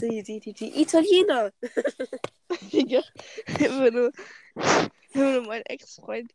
[0.00, 1.50] die, die, die, die Italiener.
[2.72, 3.02] Digga.
[3.58, 4.12] Immer nur,
[5.12, 6.32] immer nur mein Ex-Freund.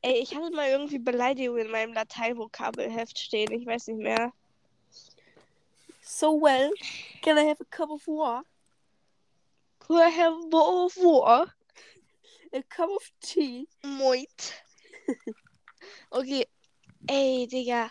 [0.00, 3.52] Ey, ich hatte mal irgendwie Beleidigungen in meinem Lateinvokabelheft stehen.
[3.52, 4.32] Ich weiß nicht mehr.
[6.00, 6.72] So well,
[7.20, 8.46] can I have a cup of water?
[9.88, 11.22] Wo?
[11.22, 13.68] A cup of tea?
[13.82, 14.54] Moit.
[16.10, 16.46] Okay.
[17.06, 17.90] Ey, Digga.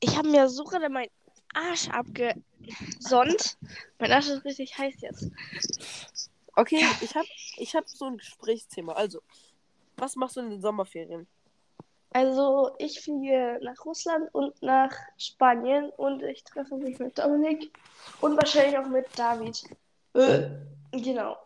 [0.00, 1.10] Ich habe mir so gerade meinen
[1.54, 3.58] Arsch abgesonnt.
[3.98, 5.30] Mein Arsch ist richtig heiß jetzt.
[6.54, 8.92] Okay, ich hab, ich hab so ein Gesprächsthema.
[8.94, 9.20] Also,
[9.96, 11.26] was machst du in den Sommerferien?
[12.10, 17.70] Also, ich fliege nach Russland und nach Spanien und ich treffe mich mit Dominik
[18.20, 19.62] und wahrscheinlich auch mit David.
[20.14, 20.48] Äh,
[20.92, 21.36] genau.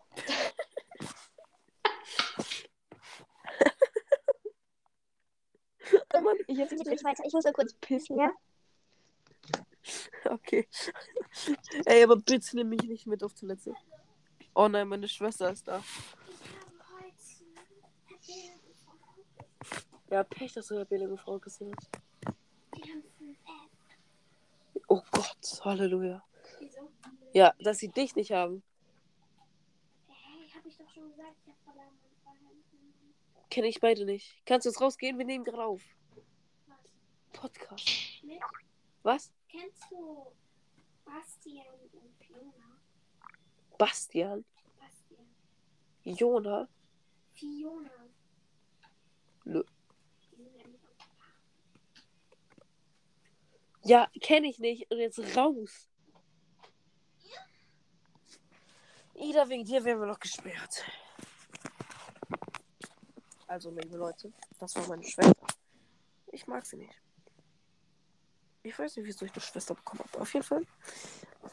[6.20, 7.22] Mann, Ich jetzt wirklich weiter.
[7.27, 8.31] Ich muss mal kurz pissen, ja?
[10.25, 10.68] Okay.
[11.87, 13.75] Ey, aber bitte nimm mich nicht mit auf Toilette.
[14.55, 15.83] Oh nein, meine Schwester ist da.
[20.11, 21.90] Ja, Pech, dass du der billige Frau gesehen hast.
[24.87, 26.22] Oh Gott, Halleluja.
[27.33, 28.62] Ja, dass sie dich nicht haben.
[30.07, 31.98] Hey, hab ich doch schon gesagt, ich hab verloren.
[33.48, 34.42] Kenne ich beide nicht.
[34.44, 35.16] Kannst du jetzt rausgehen?
[35.16, 35.83] Wir nehmen gerade auf.
[37.33, 37.88] Podcast.
[38.23, 38.40] Mit?
[39.03, 39.33] Was?
[39.49, 40.33] Kennst du
[41.05, 42.79] Bastian und Fiona?
[43.79, 44.45] Bastian?
[44.79, 45.27] Bastian.
[46.05, 46.68] Jona?
[47.35, 47.90] Fiona.
[49.45, 49.62] Nö.
[53.85, 54.90] Ja, kenne ich nicht.
[54.90, 55.88] Und jetzt raus.
[59.14, 60.85] Ida, wegen dir werden wir noch gesperrt.
[63.47, 65.47] Also, liebe Leute, das war meine Schwester.
[66.29, 66.95] Ich mag sie nicht.
[68.64, 70.20] Ich weiß nicht, wieso ich eine Schwester bekommen habe.
[70.20, 70.64] Auf jeden Fall.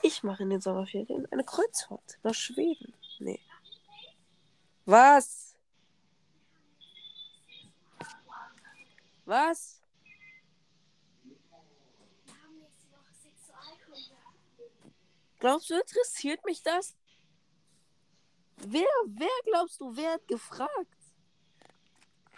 [0.04, 2.94] Ich mache in den Sommerferien eine Kreuzfahrt nach Schweden.
[3.20, 3.40] Nee.
[4.86, 5.56] Was?
[9.26, 9.82] Was?
[15.40, 16.96] Glaubst du, interessiert mich das?
[18.58, 20.98] Wer, wer glaubst du, wer hat gefragt?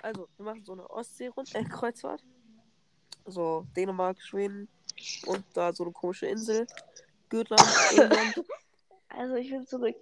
[0.01, 2.23] Also, wir machen so eine Ostsee-Runde, äh, Kreuzfahrt.
[3.25, 4.67] So, Dänemark, Schweden
[5.25, 6.67] und da so eine komische Insel.
[7.29, 8.43] Gürtland, England.
[9.13, 9.95] Also, ich bin zurück.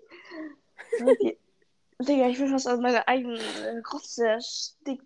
[1.99, 5.03] Digga, ich bin fast aus meiner eigenen äh, Rotze erstickt.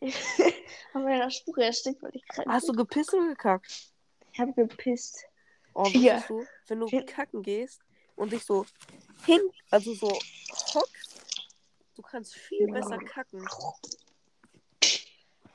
[0.92, 3.92] An meiner Spur erstickt, weil ich krank Hast du gepisst oder gekackt?
[4.32, 5.24] Ich habe gepisst.
[5.72, 6.22] Oh, Ja.
[6.28, 7.80] du, wenn du Hin- kacken gehst
[8.16, 8.66] und dich so
[9.24, 11.22] hin, also so hockst,
[11.94, 13.46] du kannst viel besser kacken.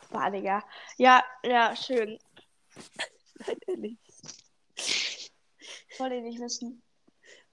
[0.09, 0.63] War, Digga.
[0.97, 2.19] Ja, ja, schön.
[3.47, 3.97] Nein, ehrlich.
[5.97, 6.81] Wollte ich nicht wissen.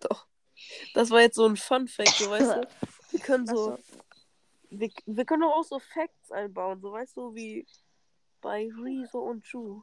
[0.01, 0.27] Doch.
[0.95, 2.69] Das war jetzt so ein Fun-Fact, so weißt du.
[3.11, 3.79] Wir können so.
[4.69, 7.65] Wir, wir können doch auch so Facts einbauen, so weißt du, wie
[8.41, 9.83] bei Rezo und Ju.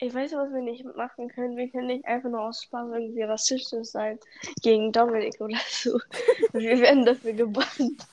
[0.00, 1.56] Ich weiß, was wir nicht machen können.
[1.56, 4.18] Wir können nicht einfach nur aus Spaß irgendwie rassistisch sein
[4.62, 5.98] gegen Dominik oder so.
[6.52, 8.06] wir werden dafür gebannt.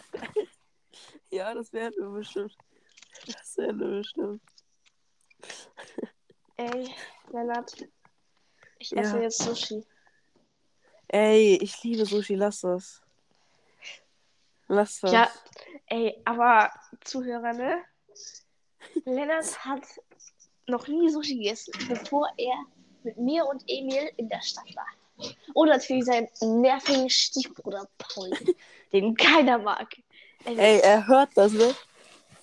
[1.30, 2.56] Ja, das werden wir bestimmt.
[3.28, 4.42] Das werden wir bestimmt.
[6.58, 6.94] Ey,
[7.32, 7.76] Lennart.
[8.80, 9.02] Ich Ja.
[9.02, 9.84] esse jetzt Sushi.
[11.08, 13.02] Ey, ich liebe Sushi, lass das.
[14.68, 15.12] Lass das.
[15.12, 15.32] Ja,
[15.88, 16.72] ey, aber
[17.04, 17.84] Zuhörer, ne?
[19.06, 19.84] Lennart hat
[20.68, 22.56] noch nie Sushi gegessen, bevor er
[23.04, 24.88] mit mir und Emil in der Stadt war.
[25.54, 28.32] Und natürlich seinen nervigen Stiefbruder Paul,
[28.94, 29.96] den keiner mag.
[30.46, 31.74] Ey, Ey, er hört das, ne?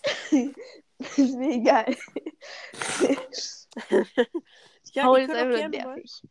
[0.03, 0.33] Das
[1.19, 1.97] ist mir egal.
[4.93, 6.23] Ja, Paul ihr ist einfach gerne nervig.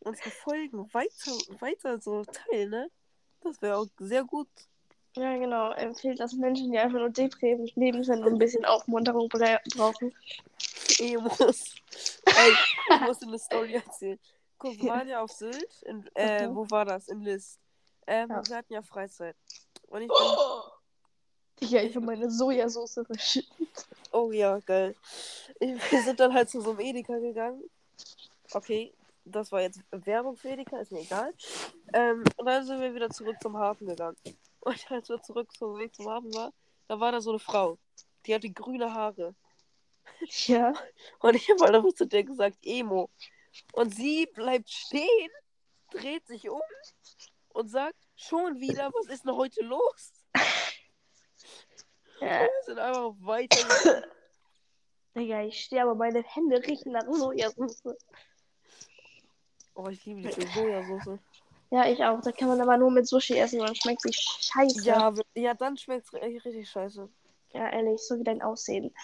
[0.00, 2.90] unsere Folgen weiter, weiter so teilen, ne?
[3.42, 4.48] Das wäre auch sehr gut.
[5.16, 5.72] Ja, genau.
[5.72, 10.14] Empfiehlt das Menschen, die einfach nur Deprim leben sind und ein bisschen Aufmunterung bra- brauchen.
[10.98, 11.74] Emos.
[12.24, 12.52] Ey,
[12.94, 14.18] ich muss eine Story erzählen.
[14.58, 15.82] Guck, wir waren ja auf Sylt.
[15.82, 16.56] In, äh, Mhm.
[16.56, 17.08] wo war das?
[17.08, 17.60] In List.
[18.06, 18.42] Ähm, Ja.
[18.48, 19.36] Wir hatten ja Freizeit.
[19.88, 20.16] Und ich bin.
[20.18, 20.62] Oh.
[21.60, 23.86] Ja, ich habe meine Sojasauce verschüttet.
[24.12, 24.94] Oh ja, geil.
[25.58, 27.62] Wir sind dann halt zu so einem Edeka gegangen.
[28.52, 28.92] Okay,
[29.24, 31.34] das war jetzt Werbung für Edeka, ist mir egal.
[31.92, 34.16] Ähm, und dann sind wir wieder zurück zum Hafen gegangen.
[34.60, 36.52] Und als wir zurück zum Weg zum Hafen waren,
[36.88, 37.78] da war da so eine Frau.
[38.26, 39.34] Die hatte grüne Haare.
[40.46, 40.72] Ja.
[41.20, 43.10] Und ich habe halt einfach zu der gesagt, Emo.
[43.72, 45.30] Und sie bleibt stehen,
[45.90, 46.60] dreht sich um
[47.48, 50.15] und sagt, schon wieder, was ist denn heute los?
[52.20, 54.02] Wir sind einfach weiter.
[55.14, 57.82] Digga, ich stehe, aber meine Hände riechen nach Sojasauce.
[59.74, 61.18] Oh, ich liebe diese Sojasauce.
[61.70, 62.20] Ja, ich auch.
[62.20, 64.82] Da kann man aber nur mit Sushi essen, dann schmeckt sie scheiße.
[64.82, 67.08] Ja, ja, dann schmeckt es richtig, richtig scheiße.
[67.52, 68.94] Ja, ehrlich, so wie dein Aussehen.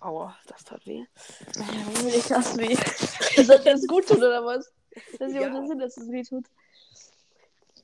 [0.00, 1.04] Aua, das tat weh.
[1.56, 2.76] Ja, will ich das weh.
[3.42, 4.72] Soll das gut tun oder was?
[5.18, 5.54] Das ist ja Ja.
[5.54, 6.44] ohne Sinn, dass es weh tut.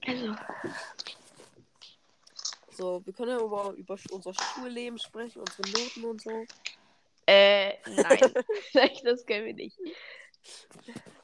[0.06, 0.34] Also,
[2.76, 6.44] So, wir können ja über, über unser Schulleben sprechen, unsere Noten und so.
[7.26, 8.18] äh, nein.
[8.74, 9.78] Nein, das können wir nicht.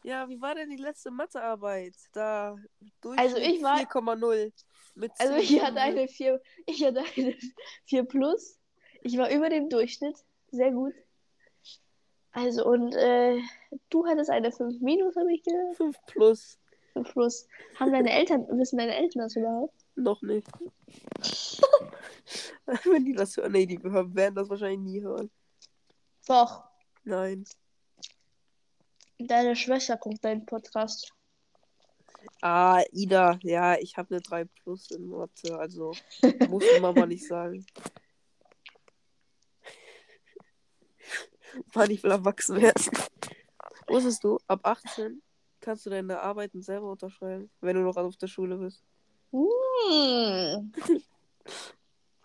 [0.02, 1.94] Ja, wie war denn die letzte Mathearbeit?
[2.12, 2.56] Da
[3.02, 4.52] durch Also ich war- 4,0.
[4.94, 7.36] Mit Also 10 ich hatte eine 4, ich hatte eine
[7.84, 8.58] 4 plus.
[9.02, 10.16] Ich war über dem Durchschnitt.
[10.50, 10.94] Sehr gut.
[12.32, 13.40] Also und äh,
[13.90, 15.76] du hattest eine 5 minus, habe ich gehört.
[15.76, 16.58] 5 plus.
[16.92, 17.46] 5 plus.
[17.78, 19.74] Haben deine Eltern, wissen deine Eltern das überhaupt?
[20.00, 20.48] Noch nicht.
[22.84, 25.30] Wenn die das hören, nee, die werden das wahrscheinlich nie hören.
[26.26, 26.64] Doch.
[27.04, 27.44] Nein.
[29.18, 31.12] Deine Schwester guckt deinen Podcast.
[32.40, 35.92] Ah, Ida, ja, ich habe eine 3 plus in Mathe, also
[36.48, 37.66] muss Mama nicht sagen.
[41.74, 42.82] Mann, ich will erwachsen werden.
[43.86, 45.22] Wusstest du, ab 18
[45.60, 48.82] kannst du deine Arbeiten selber unterschreiben, wenn du noch auf der Schule bist.
[49.88, 50.72] Hm.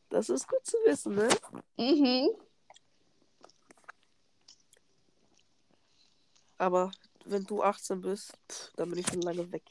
[0.09, 1.27] Das ist gut zu wissen, ne?
[1.77, 2.29] Mhm.
[6.57, 6.91] Aber
[7.25, 9.63] wenn du 18 bist, pff, dann bin ich schon lange weg.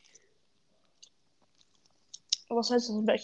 [2.48, 3.22] Was heißt das weg?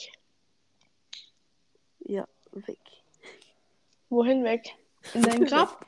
[2.00, 2.78] Ja, weg.
[4.08, 4.74] Wohin weg?
[5.14, 5.84] In dein Grab?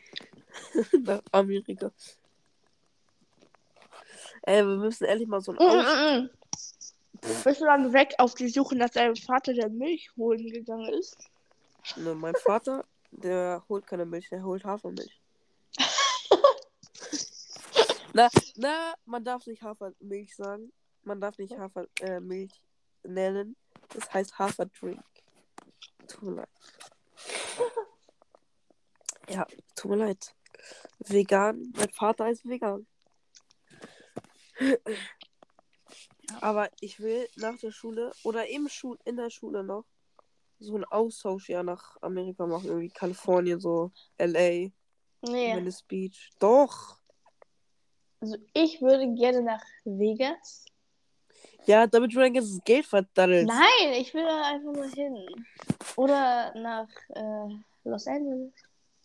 [1.00, 1.90] Nach Amerika.
[4.42, 6.30] Ey, wir müssen ehrlich mal so ein Mm, mm, mm.
[7.22, 11.16] Bist du dann weg auf die Suche nach deinem Vater, der Milch holen gegangen ist?
[11.96, 15.20] Ne, mein Vater, der holt keine Milch, der holt Hafermilch.
[18.12, 20.72] na, na, man darf nicht Hafermilch sagen.
[21.04, 22.60] Man darf nicht Hafermilch äh, Milch
[23.04, 23.56] nennen.
[23.90, 25.02] Das heißt Haferdrink.
[26.08, 26.48] Tut mir leid.
[29.28, 30.34] Ja, tut mir leid.
[30.98, 31.72] Vegan.
[31.76, 32.86] Mein Vater ist vegan.
[36.40, 39.84] Aber ich will nach der Schule oder im Schul in der Schule noch
[40.58, 42.66] so ein Austauschjahr nach Amerika machen.
[42.66, 44.70] Irgendwie Kalifornien, so LA,
[45.22, 45.56] Nee.
[45.56, 46.30] Venice Beach.
[46.38, 46.98] Doch.
[48.20, 50.64] Also ich würde gerne nach Vegas.
[51.66, 53.46] Ja, damit du dein ganzes Geld verdaddelst.
[53.48, 55.46] Nein, ich will da einfach nur hin.
[55.96, 57.54] Oder nach äh,
[57.84, 58.52] Los Angeles.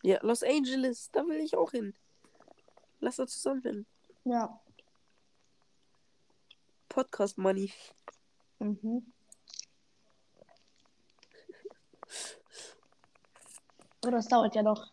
[0.04, 1.94] Ja, Los Angeles, da will ich auch hin.
[3.00, 3.86] Lass da zusammen hin.
[4.26, 4.60] Ja.
[6.98, 7.72] Podcast Money.
[8.58, 9.06] Mhm.
[14.02, 14.92] Aber das dauert ja noch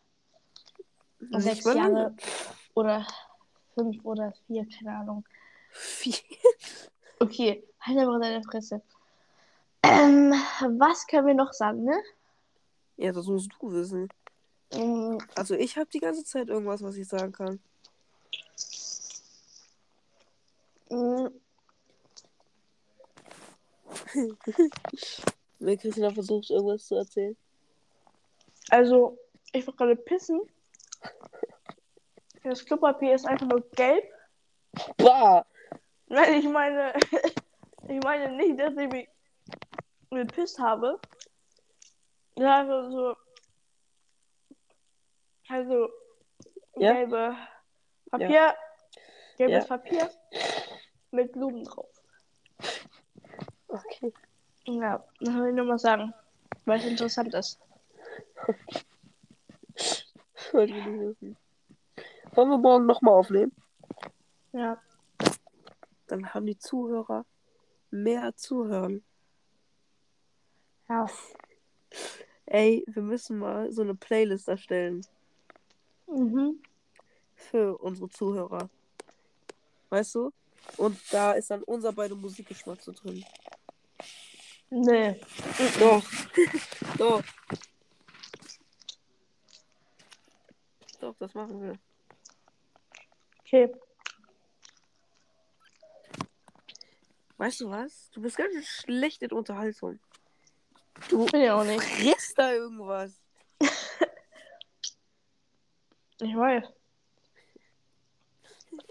[1.30, 2.16] sechs Jahre lange.
[2.74, 3.06] oder
[3.72, 5.24] fünf oder vier, keine Ahnung.
[5.70, 6.16] Vier.
[7.20, 8.82] Okay, halt einfach deine Fresse.
[9.82, 10.32] Ähm,
[10.78, 11.96] was können wir noch sagen, ne?
[12.98, 14.08] Ja, das musst du wissen.
[14.72, 17.60] Ähm, Also ich habe die ganze Zeit irgendwas, was ich sagen kann.
[20.90, 21.30] mh,
[25.58, 27.36] Wenn Christina versucht, irgendwas zu erzählen.
[28.70, 29.18] Also,
[29.52, 30.40] ich war gerade pissen.
[32.42, 34.04] Das Klopapier ist einfach nur gelb.
[34.98, 35.46] Bah!
[36.08, 36.92] Nein, ich meine,
[37.88, 39.08] ich meine nicht, dass ich mich
[40.10, 41.00] gepisst habe.
[42.36, 43.16] Ja, also so,
[45.48, 45.88] also
[46.76, 46.92] Ja?
[46.92, 47.36] gelbe
[48.10, 48.54] Papier,
[49.36, 49.76] gelbes Ja.
[49.76, 50.10] Papier
[51.12, 51.93] mit Blumen drauf.
[53.74, 54.12] Okay.
[54.66, 56.14] Ja, das will ich nur mal sagen,
[56.64, 57.58] weil es interessant ist.
[60.52, 61.36] Wollen
[62.50, 63.52] wir morgen nochmal aufnehmen?
[64.52, 64.80] Ja,
[66.06, 67.24] Dann haben die Zuhörer
[67.90, 69.02] mehr zuhören.
[70.88, 71.06] ja.
[72.46, 75.06] Ey, wir müssen mal so eine Playlist erstellen
[76.06, 76.62] Mhm.
[77.34, 78.68] für unsere Zuhörer.
[79.88, 80.30] Weißt du?
[80.76, 83.24] Und da ist dann unser beide Musikgeschmack so drin.
[84.76, 85.20] Nee.
[85.78, 86.02] Doch.
[86.98, 87.22] Doch.
[91.00, 91.78] Doch, das machen wir.
[93.40, 93.72] Okay.
[97.36, 98.10] Weißt du was?
[98.10, 100.00] Du bist ganz schön schlecht in Unterhaltung.
[101.08, 101.80] Du Bin ja auch nicht.
[101.82, 103.12] frisst da irgendwas.
[106.20, 106.64] Ich weiß.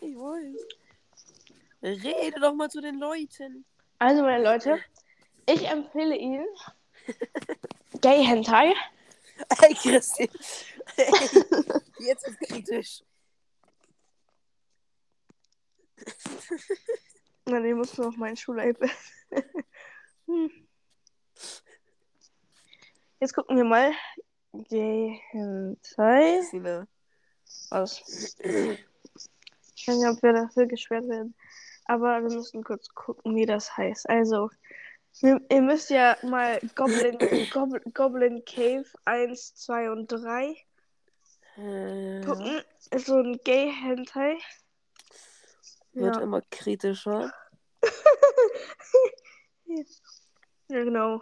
[0.02, 0.56] Ich weiß.
[1.82, 3.66] Rede doch mal zu den Leuten.
[3.98, 4.78] Also, meine Leute,
[5.46, 6.48] ich empfehle Ihnen
[8.02, 8.74] Gay Hentai.
[9.62, 10.30] Ey, Christi.
[10.98, 11.12] Ey,
[12.00, 13.04] jetzt ist kritisch.
[17.46, 18.90] Nein, ich muss noch meinen Schul-iPad.
[20.28, 20.52] hm.
[23.20, 23.92] Jetzt gucken wir mal.
[24.54, 26.42] Gay Hentai.
[27.70, 28.02] Aus.
[29.76, 31.36] Ich weiß nicht, ob wir dafür gesperrt werden.
[31.86, 34.10] Aber wir müssen kurz gucken, wie das heißt.
[34.10, 34.50] Also,
[35.22, 37.18] ihr müsst ja mal Goblin,
[37.52, 40.56] Goblin, Goblin Cave 1, 2 und 3
[41.56, 42.62] Äh, gucken.
[42.92, 44.38] Ist so ein Gay Hentai.
[45.94, 46.22] wird Ja.
[46.22, 47.32] immer kritischer.
[50.70, 51.22] Ja, genau.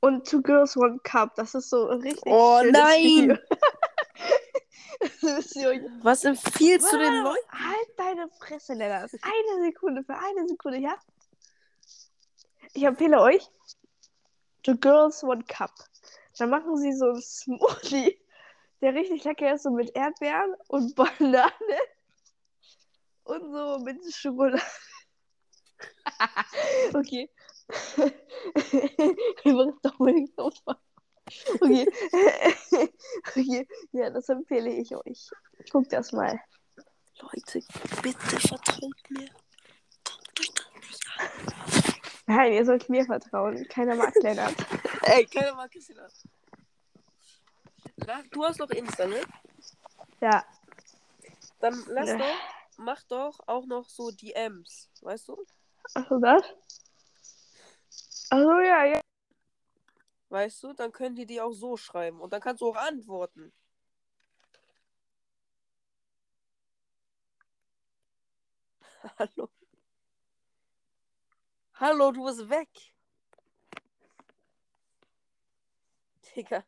[0.00, 3.38] Und Two Girls One Cup, das ist so richtig Oh, nein!
[6.02, 7.48] Was empfiehlst du den Leuten?
[7.50, 9.10] Halt deine Fresse, Lennart.
[9.22, 10.94] Eine Sekunde, für eine Sekunde, ja?
[12.74, 13.48] Ich empfehle euch
[14.62, 15.72] Two Girls One Cup.
[16.38, 18.18] Dann machen sie so einen Smoothie,
[18.80, 21.52] der richtig lecker ist, so mit Erdbeeren und Banane
[23.24, 24.62] und so mit Schokolade.
[26.94, 27.30] okay.
[31.60, 31.86] Okay.
[33.36, 33.68] okay.
[33.92, 35.28] Ja, das empfehle ich euch.
[35.70, 36.40] Guckt das mal.
[37.20, 37.60] Leute,
[38.02, 39.28] bitte vertraut mir.
[42.28, 43.66] Nein, ihr sollt mir vertrauen.
[43.68, 44.54] Keiner mag Lennart.
[45.06, 46.06] Ey, keiner mag Christina.
[48.06, 49.22] Na, Du hast doch Insta, ne?
[50.20, 50.44] Ja.
[51.60, 52.18] Dann lass Ja.
[52.18, 52.38] doch,
[52.76, 55.42] mach doch auch noch so DMs, weißt du?
[55.94, 56.44] Achso, das?
[58.28, 59.00] Achso, ja, ja.
[60.28, 63.54] Weißt du, dann können die die auch so schreiben und dann kannst du auch antworten.
[69.18, 69.48] Hallo.
[71.80, 72.68] Hallo, du bist weg.
[76.34, 76.64] Digga.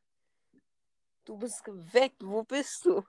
[1.24, 2.12] Du bist weg.
[2.20, 3.02] Wo bist du?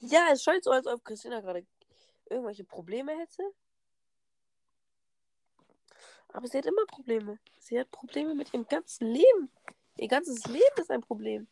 [0.00, 1.64] Ja, es scheint so, als ob Christina gerade
[2.28, 3.44] irgendwelche Probleme hätte.
[6.32, 7.38] Aber sie hat immer Probleme.
[7.60, 9.52] Sie hat Probleme mit ihrem ganzen Leben.
[9.96, 11.46] Ihr ganzes Leben ist ein Problem.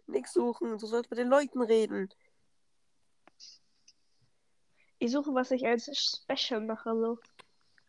[0.07, 0.79] Nix suchen.
[0.79, 2.13] Du sollst mit den Leuten reden.
[4.99, 7.19] Ich suche, was ich als Special mache, so.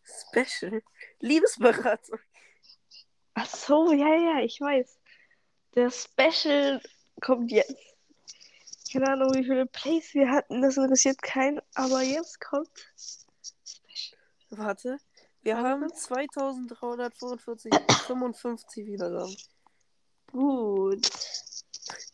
[0.04, 0.82] Special.
[1.20, 2.20] Liebesberatung.
[3.36, 5.00] Ach so, ja, ja, ich weiß.
[5.76, 6.82] Der Special
[7.22, 7.93] kommt jetzt.
[8.94, 12.70] Keine Ahnung, wie viele Plays wir hatten, das interessiert keinen, aber jetzt kommt.
[14.52, 15.00] Warte.
[15.42, 16.04] Wir haben kurz.
[16.04, 17.74] 2345
[18.06, 19.36] 55 Wiedergaben.
[20.32, 21.10] Gut.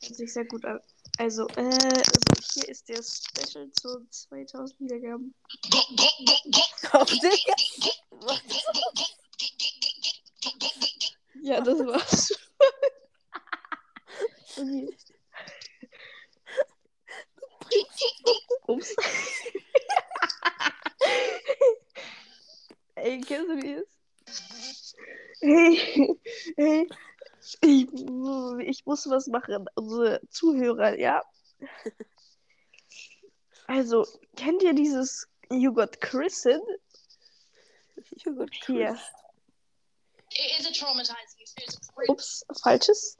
[0.01, 0.79] Hört sich sehr gut an.
[1.17, 2.21] Also, äh, also
[2.53, 5.35] hier ist der Special zu 2000 Wiedergaben.
[6.93, 7.53] Oh, Digga.
[8.21, 8.41] Was?
[11.41, 12.39] Ja, das war's.
[14.57, 14.95] okay.
[18.67, 18.95] Ups.
[22.95, 24.95] Ey, kennst du das?
[25.41, 26.19] Hey,
[26.57, 26.89] hey,
[27.61, 27.87] ich,
[28.67, 29.65] ich muss was machen.
[29.75, 31.23] Unsere Zuhörer, ja?
[33.67, 34.05] Also,
[34.35, 36.63] kennt ihr dieses You Got Christened?
[38.25, 38.99] Joghurt Hier.
[40.31, 41.79] It is a traumatizing experience.
[41.95, 42.09] Great.
[42.09, 43.17] Ups, falsches.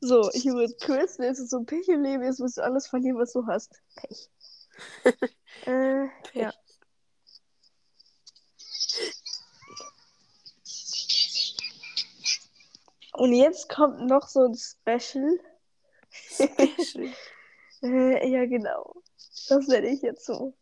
[0.00, 3.18] So, You Got Christened ist so ein Pech im Leben, jetzt musst du alles verlieren,
[3.18, 3.80] was du hast.
[3.96, 4.30] Pech.
[5.66, 6.52] äh, ja.
[13.14, 15.40] Und jetzt kommt noch so ein Special.
[16.10, 17.12] Special.
[17.80, 18.92] Äh, ja, genau.
[19.48, 20.52] Das nenne ich jetzt so.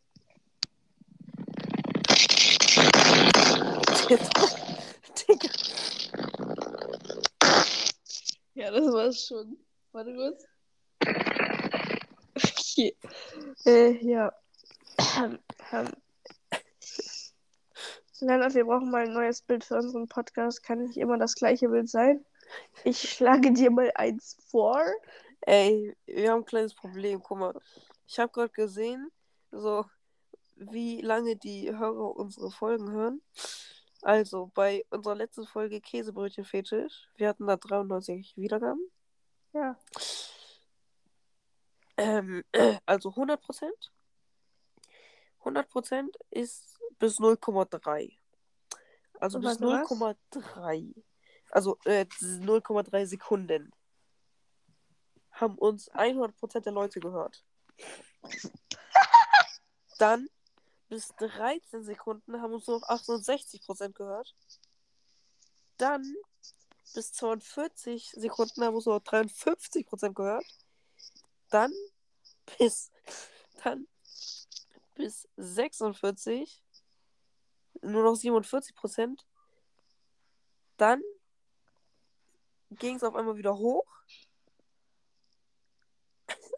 [9.07, 9.57] War's schon.
[9.93, 10.45] Warte kurz.
[12.35, 12.97] Okay.
[13.65, 14.33] Äh, ja.
[18.19, 20.65] Lennart, wir brauchen mal ein neues Bild für unseren Podcast.
[20.65, 22.25] Kann nicht immer das gleiche Bild sein.
[22.83, 24.83] Ich schlage dir mal eins vor.
[25.43, 27.23] Ey, wir haben ein kleines Problem.
[27.23, 27.55] Guck mal.
[28.09, 29.13] Ich habe gerade gesehen,
[29.53, 29.85] so
[30.57, 33.23] wie lange die Hörer unsere Folgen hören.
[34.03, 38.91] Also, bei unserer letzten Folge Käsebrötchen-Fetisch, wir hatten da 93 Wiedergaben.
[39.57, 39.75] Ja.
[41.97, 42.45] Ähm,
[42.85, 43.93] also 100 Prozent.
[45.39, 48.13] 100 Prozent ist bis 0,3.
[49.19, 50.43] Also bis Warte, was?
[50.45, 51.03] 0,3.
[51.51, 53.73] Also äh, 0,3 Sekunden.
[55.31, 57.43] Haben uns 100 Prozent der Leute gehört.
[59.99, 60.29] Dann
[60.91, 64.35] bis 13 Sekunden haben uns nur noch 68 Prozent gehört.
[65.79, 66.15] Dann
[66.95, 70.47] bis 42 Sekunden haben uns nur noch 53 Prozent gehört.
[71.51, 71.73] Dann
[72.59, 72.91] bis
[73.63, 73.87] dann
[74.95, 76.63] bis 46
[77.83, 79.27] nur noch 47 Prozent.
[80.77, 81.03] Dann
[82.71, 83.87] ging es auf einmal wieder hoch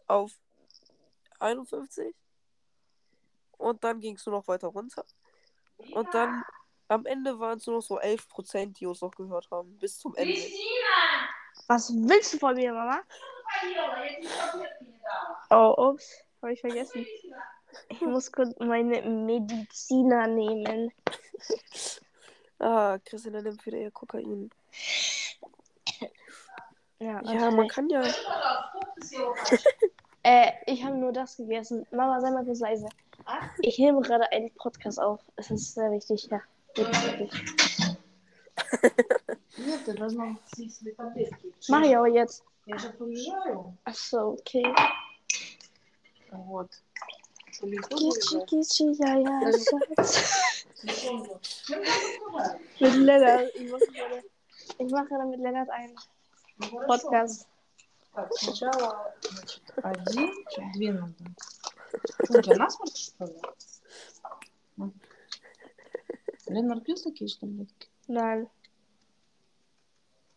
[0.07, 0.31] auf
[1.39, 2.15] 51
[3.57, 5.05] und dann ging es nur noch weiter runter.
[5.91, 6.43] Und dann
[6.89, 9.97] am Ende waren es nur noch so 11 Prozent, die uns noch gehört haben, bis
[9.99, 10.39] zum Ende.
[11.67, 12.99] Was willst du von mir, Mama?
[15.49, 16.23] Oh, ups.
[16.41, 17.05] Habe ich vergessen.
[17.89, 20.91] Ich muss kurz meine Mediziner nehmen.
[22.59, 24.49] Ah, Christina nimmt wieder ihr Kokain.
[26.99, 28.03] Ja, Ja, man kann ja.
[30.21, 31.87] Äh, ich habe nur das gegessen.
[31.91, 32.89] Mama, sei mal kurz leise.
[33.61, 35.21] Ich nehme gerade einen Podcast auf.
[35.37, 36.41] Es ist sehr wichtig, ja.
[36.76, 37.98] Wirklich, wirklich.
[39.58, 41.54] Нет, ты должна съесть себе таблетки.
[41.68, 42.42] Mach ich aber jetzt.
[42.66, 43.76] Я же приезжаю.
[43.84, 44.74] Ach so, okay.
[46.30, 46.70] Вот.
[47.60, 48.52] Далеко Gichi, уезжать?
[48.52, 50.20] Gichi, ja, ja, Schatz.
[50.74, 51.40] Секунду.
[51.66, 52.60] Чем ты разговариваешь?
[52.80, 53.54] Mit Lennart.
[53.54, 54.22] Ich mache gerade,
[54.78, 55.96] ich mache gerade mit Lennart einen
[56.58, 56.86] Ну, хорошо.
[56.86, 57.46] Podcast.
[58.14, 61.14] Так, сначала, значит, один, что, две надо.
[62.28, 63.40] Ну, у тебя насморк, что ли?
[66.49, 67.89] Ленар пил такие же таблетки?
[68.07, 68.45] Да.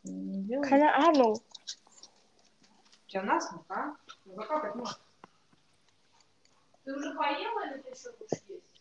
[0.05, 0.63] Не делал?
[0.69, 1.43] Когда анул.
[3.15, 3.19] У
[3.69, 3.97] а?
[4.75, 4.85] Ну.
[6.85, 8.73] Ты уже поела или ты еще будешь есть?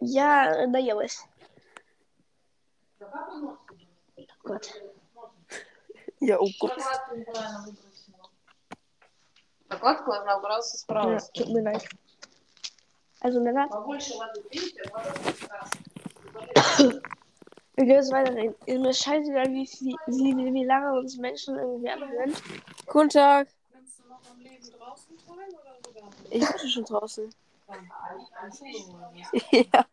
[0.00, 1.26] Я наелась.
[2.98, 3.58] Закапай нос.
[4.44, 4.82] Вот.
[6.20, 6.72] Я укус.
[9.68, 11.18] Закладку Николаевна выбросила справа.
[11.34, 11.90] Да, мы нафиг.
[13.24, 13.72] Also ne, Lennart.
[17.76, 18.54] Wir können jetzt weiterreden.
[18.66, 22.34] Ist mir scheißegal, wie, wie, wie, wie lange uns Menschen irgendwie anhören.
[22.86, 23.48] Guten Tag.
[26.30, 27.34] Ich bin schon draußen.
[29.52, 29.86] ja.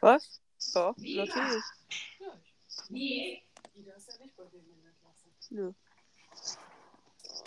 [0.00, 0.40] Was?
[0.72, 1.64] Doch, natürlich.
[2.88, 3.42] Nee.
[3.74, 5.28] Die ist ja nicht bei denen in der Klasse.
[5.50, 5.74] Nö.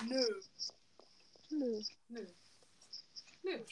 [0.08, 0.42] Nö.
[1.50, 1.82] Nö.
[2.10, 2.26] Nö.
[3.44, 3.64] Nö.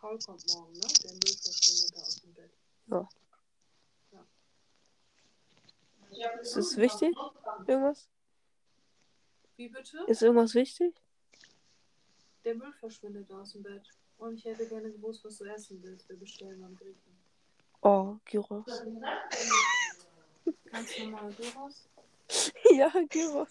[0.00, 0.80] Paul kommt morgen, ne?
[1.02, 2.52] Der Müllverschwindet da aus dem Bett.
[6.42, 7.16] Ist das wichtig?
[7.66, 8.08] Irgendwas?
[9.56, 10.04] Wie bitte?
[10.06, 11.01] Ist irgendwas wichtig?
[12.44, 13.88] Der Müll verschwindet aus dem Bett.
[14.18, 16.08] Und ich hätte gerne gewusst, was du essen willst.
[16.08, 17.16] Wir bestellen beim Griechen.
[17.82, 18.82] Oh, Gyros.
[20.70, 21.88] Ganz normal Gyros.
[22.70, 23.48] ja, Gyros.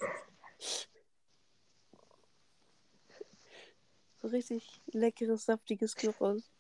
[4.22, 6.52] So richtig leckeres, saftiges Gyros.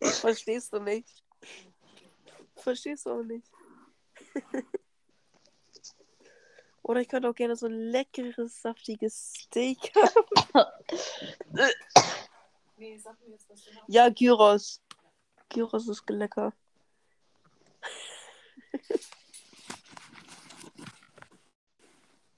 [0.00, 1.22] Verstehst du nicht?
[2.56, 3.50] Verstehst du auch nicht.
[6.82, 9.92] Oder ich könnte auch gerne so ein leckeres, saftiges Steak
[10.54, 10.84] haben.
[12.76, 13.88] Nee, sag mir jetzt, was du hast.
[13.88, 14.80] Ja, Gyros.
[15.48, 16.52] Gyros ist lecker.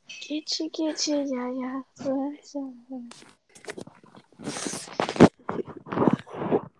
[0.06, 1.84] Gitschi, gitschi, ja, ja.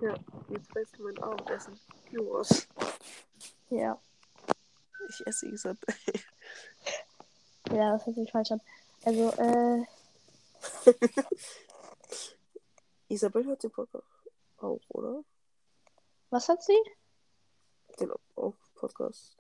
[0.00, 0.14] Ja,
[0.50, 1.78] jetzt weißt du mein Abendessen.
[2.10, 2.68] Gyros.
[3.70, 3.98] Ja,
[5.08, 5.94] Ich esse Isabel.
[7.74, 8.60] ja, das hört sich falsch an.
[9.04, 9.84] Also, äh,
[13.08, 14.06] Isabel hört den Podcast
[14.58, 15.22] auch, oder?
[16.34, 16.78] was hat sie?
[18.00, 19.36] Den auch Podcast.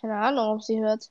[0.00, 1.10] Keine Ahnung, ob sie hört.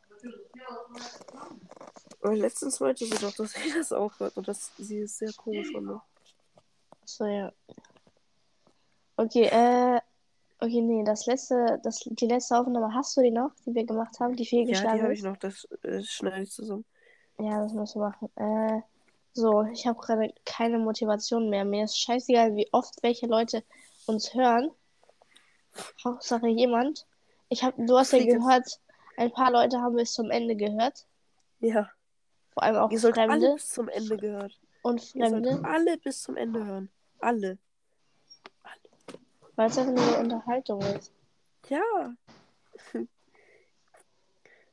[2.22, 5.32] Aber letztens meinte sie doch, dass sie das auch hört und dass sie es sehr
[5.34, 6.02] komisch fand.
[7.06, 7.54] So, ja.
[9.16, 10.02] Okay, äh,
[10.60, 14.20] okay, nee, das letzte, das, die letzte Aufnahme, hast du die noch, die wir gemacht
[14.20, 16.86] haben, die Ja, fehlgeschlagen die habe ich noch, das äh, schneide ich zusammen.
[17.40, 18.30] Ja, das müssen wir machen.
[18.36, 18.82] Äh,
[19.34, 21.64] so, ich habe gerade keine Motivation mehr.
[21.64, 23.64] Mir ist scheißegal, wie oft welche Leute
[24.06, 24.72] uns hören.
[26.04, 27.08] Hauptsache jemand.
[27.50, 28.80] Ich hab, du hast ja gehört,
[29.18, 31.08] ein paar Leute haben bis zum Ende gehört.
[31.60, 31.90] Ja,
[32.52, 34.60] Vor allem auch ihr sollt alle Fremde bis zum Ende gehört.
[34.82, 36.90] und Ihr Fremde, alle bis zum Ende hören.
[37.20, 37.58] Alle.
[39.60, 41.12] Weil es einfach nur eine Unterhaltung ist.
[41.68, 42.16] Ja.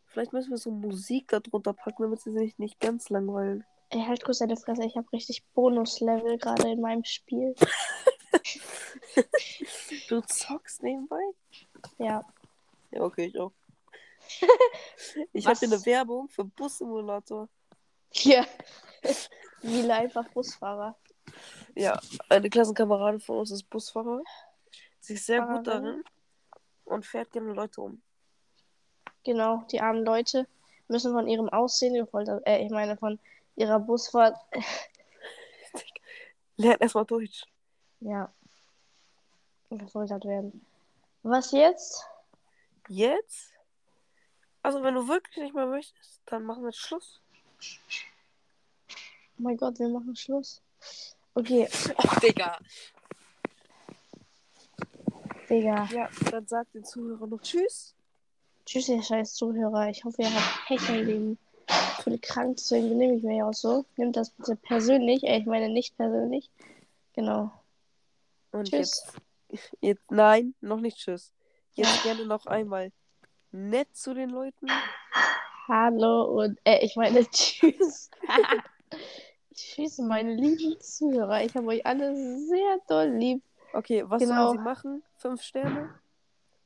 [0.07, 3.65] Vielleicht müssen wir so Musik da drunter packen, damit sie sich nicht ganz langweilen.
[3.91, 7.55] Ey, halt kurz deine Fresse, ich habe richtig Bonuslevel gerade in meinem Spiel.
[10.09, 11.23] Du zockst nebenbei?
[11.99, 12.25] Ja.
[12.93, 13.53] Ja, okay, ich auch.
[15.33, 17.49] ich habe eine Werbung für Bussimulator.
[18.13, 18.45] Ja.
[19.63, 20.97] Wie einfach Busfahrer.
[21.75, 24.23] Ja, eine Klassenkameradin von uns ist Busfahrer.
[25.07, 26.03] Sie ist sehr gut darin
[26.85, 28.03] und fährt gerne Leute um.
[29.23, 30.49] Genau, die armen Leute
[30.89, 33.21] müssen von ihrem Aussehen gefoltert, äh, ich meine von
[33.55, 34.37] ihrer Busfahrt,
[36.57, 37.45] Lernt erstmal Deutsch.
[38.01, 38.33] ja,
[39.71, 40.67] gefoltert werden.
[41.23, 42.05] Was jetzt?
[42.89, 43.53] Jetzt?
[44.63, 47.21] Also, wenn du wirklich nicht mehr möchtest, dann machen wir Schluss.
[49.39, 50.61] Oh mein Gott, wir machen Schluss.
[51.35, 52.59] Okay, Ach, Digga.
[55.49, 55.89] Digga.
[55.93, 57.95] Ja, dann sagt den Zuhörern noch Tschüss.
[58.65, 59.89] Tschüss, ihr scheiß Zuhörer.
[59.89, 61.39] Ich hoffe, ihr habt Pech im Leben.
[61.99, 63.85] Ich bin krank, deswegen benehme ich mich auch so.
[63.97, 65.23] Nehmt das bitte persönlich.
[65.25, 66.51] Äh, ich meine nicht persönlich.
[67.15, 67.51] Genau.
[68.53, 69.03] Und Tschüss.
[69.49, 70.11] jetzt, jetzt.
[70.11, 71.33] Nein, noch nicht Tschüss.
[71.75, 72.91] Jetzt gerne noch einmal
[73.53, 74.67] nett zu den Leuten.
[75.69, 78.11] Hallo und, äh, ich meine tschüss.
[79.55, 81.45] tschüss, meine lieben Zuhörer.
[81.45, 83.43] Ich habe euch alle sehr doll lieb.
[83.77, 84.47] Okay, was Genau.
[84.49, 85.03] sollen sie machen?
[85.17, 85.91] Fünf Sterne?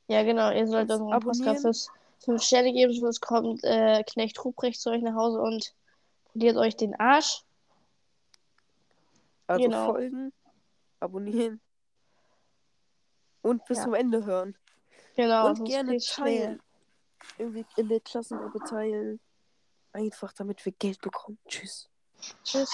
[0.07, 1.19] Ja, genau, ihr sollt unseren.
[1.19, 1.91] Podcast fürs
[2.25, 5.73] 5 Sterne geben, sonst kommt äh, Knecht Ruprecht zu euch nach Hause und
[6.31, 7.43] poliert euch den Arsch.
[9.47, 9.85] Also Genau.
[9.91, 10.31] folgen,
[10.99, 11.59] abonnieren
[13.41, 13.83] und bis Ja.
[13.85, 14.55] zum Ende hören.
[15.15, 16.61] Genau, und gerne teilen.
[17.37, 19.19] irgendwie in der Klassengruppe teilen.
[19.93, 21.37] Einfach damit wir Geld bekommen.
[21.47, 21.89] Tschüss.
[22.43, 22.71] Tschüss.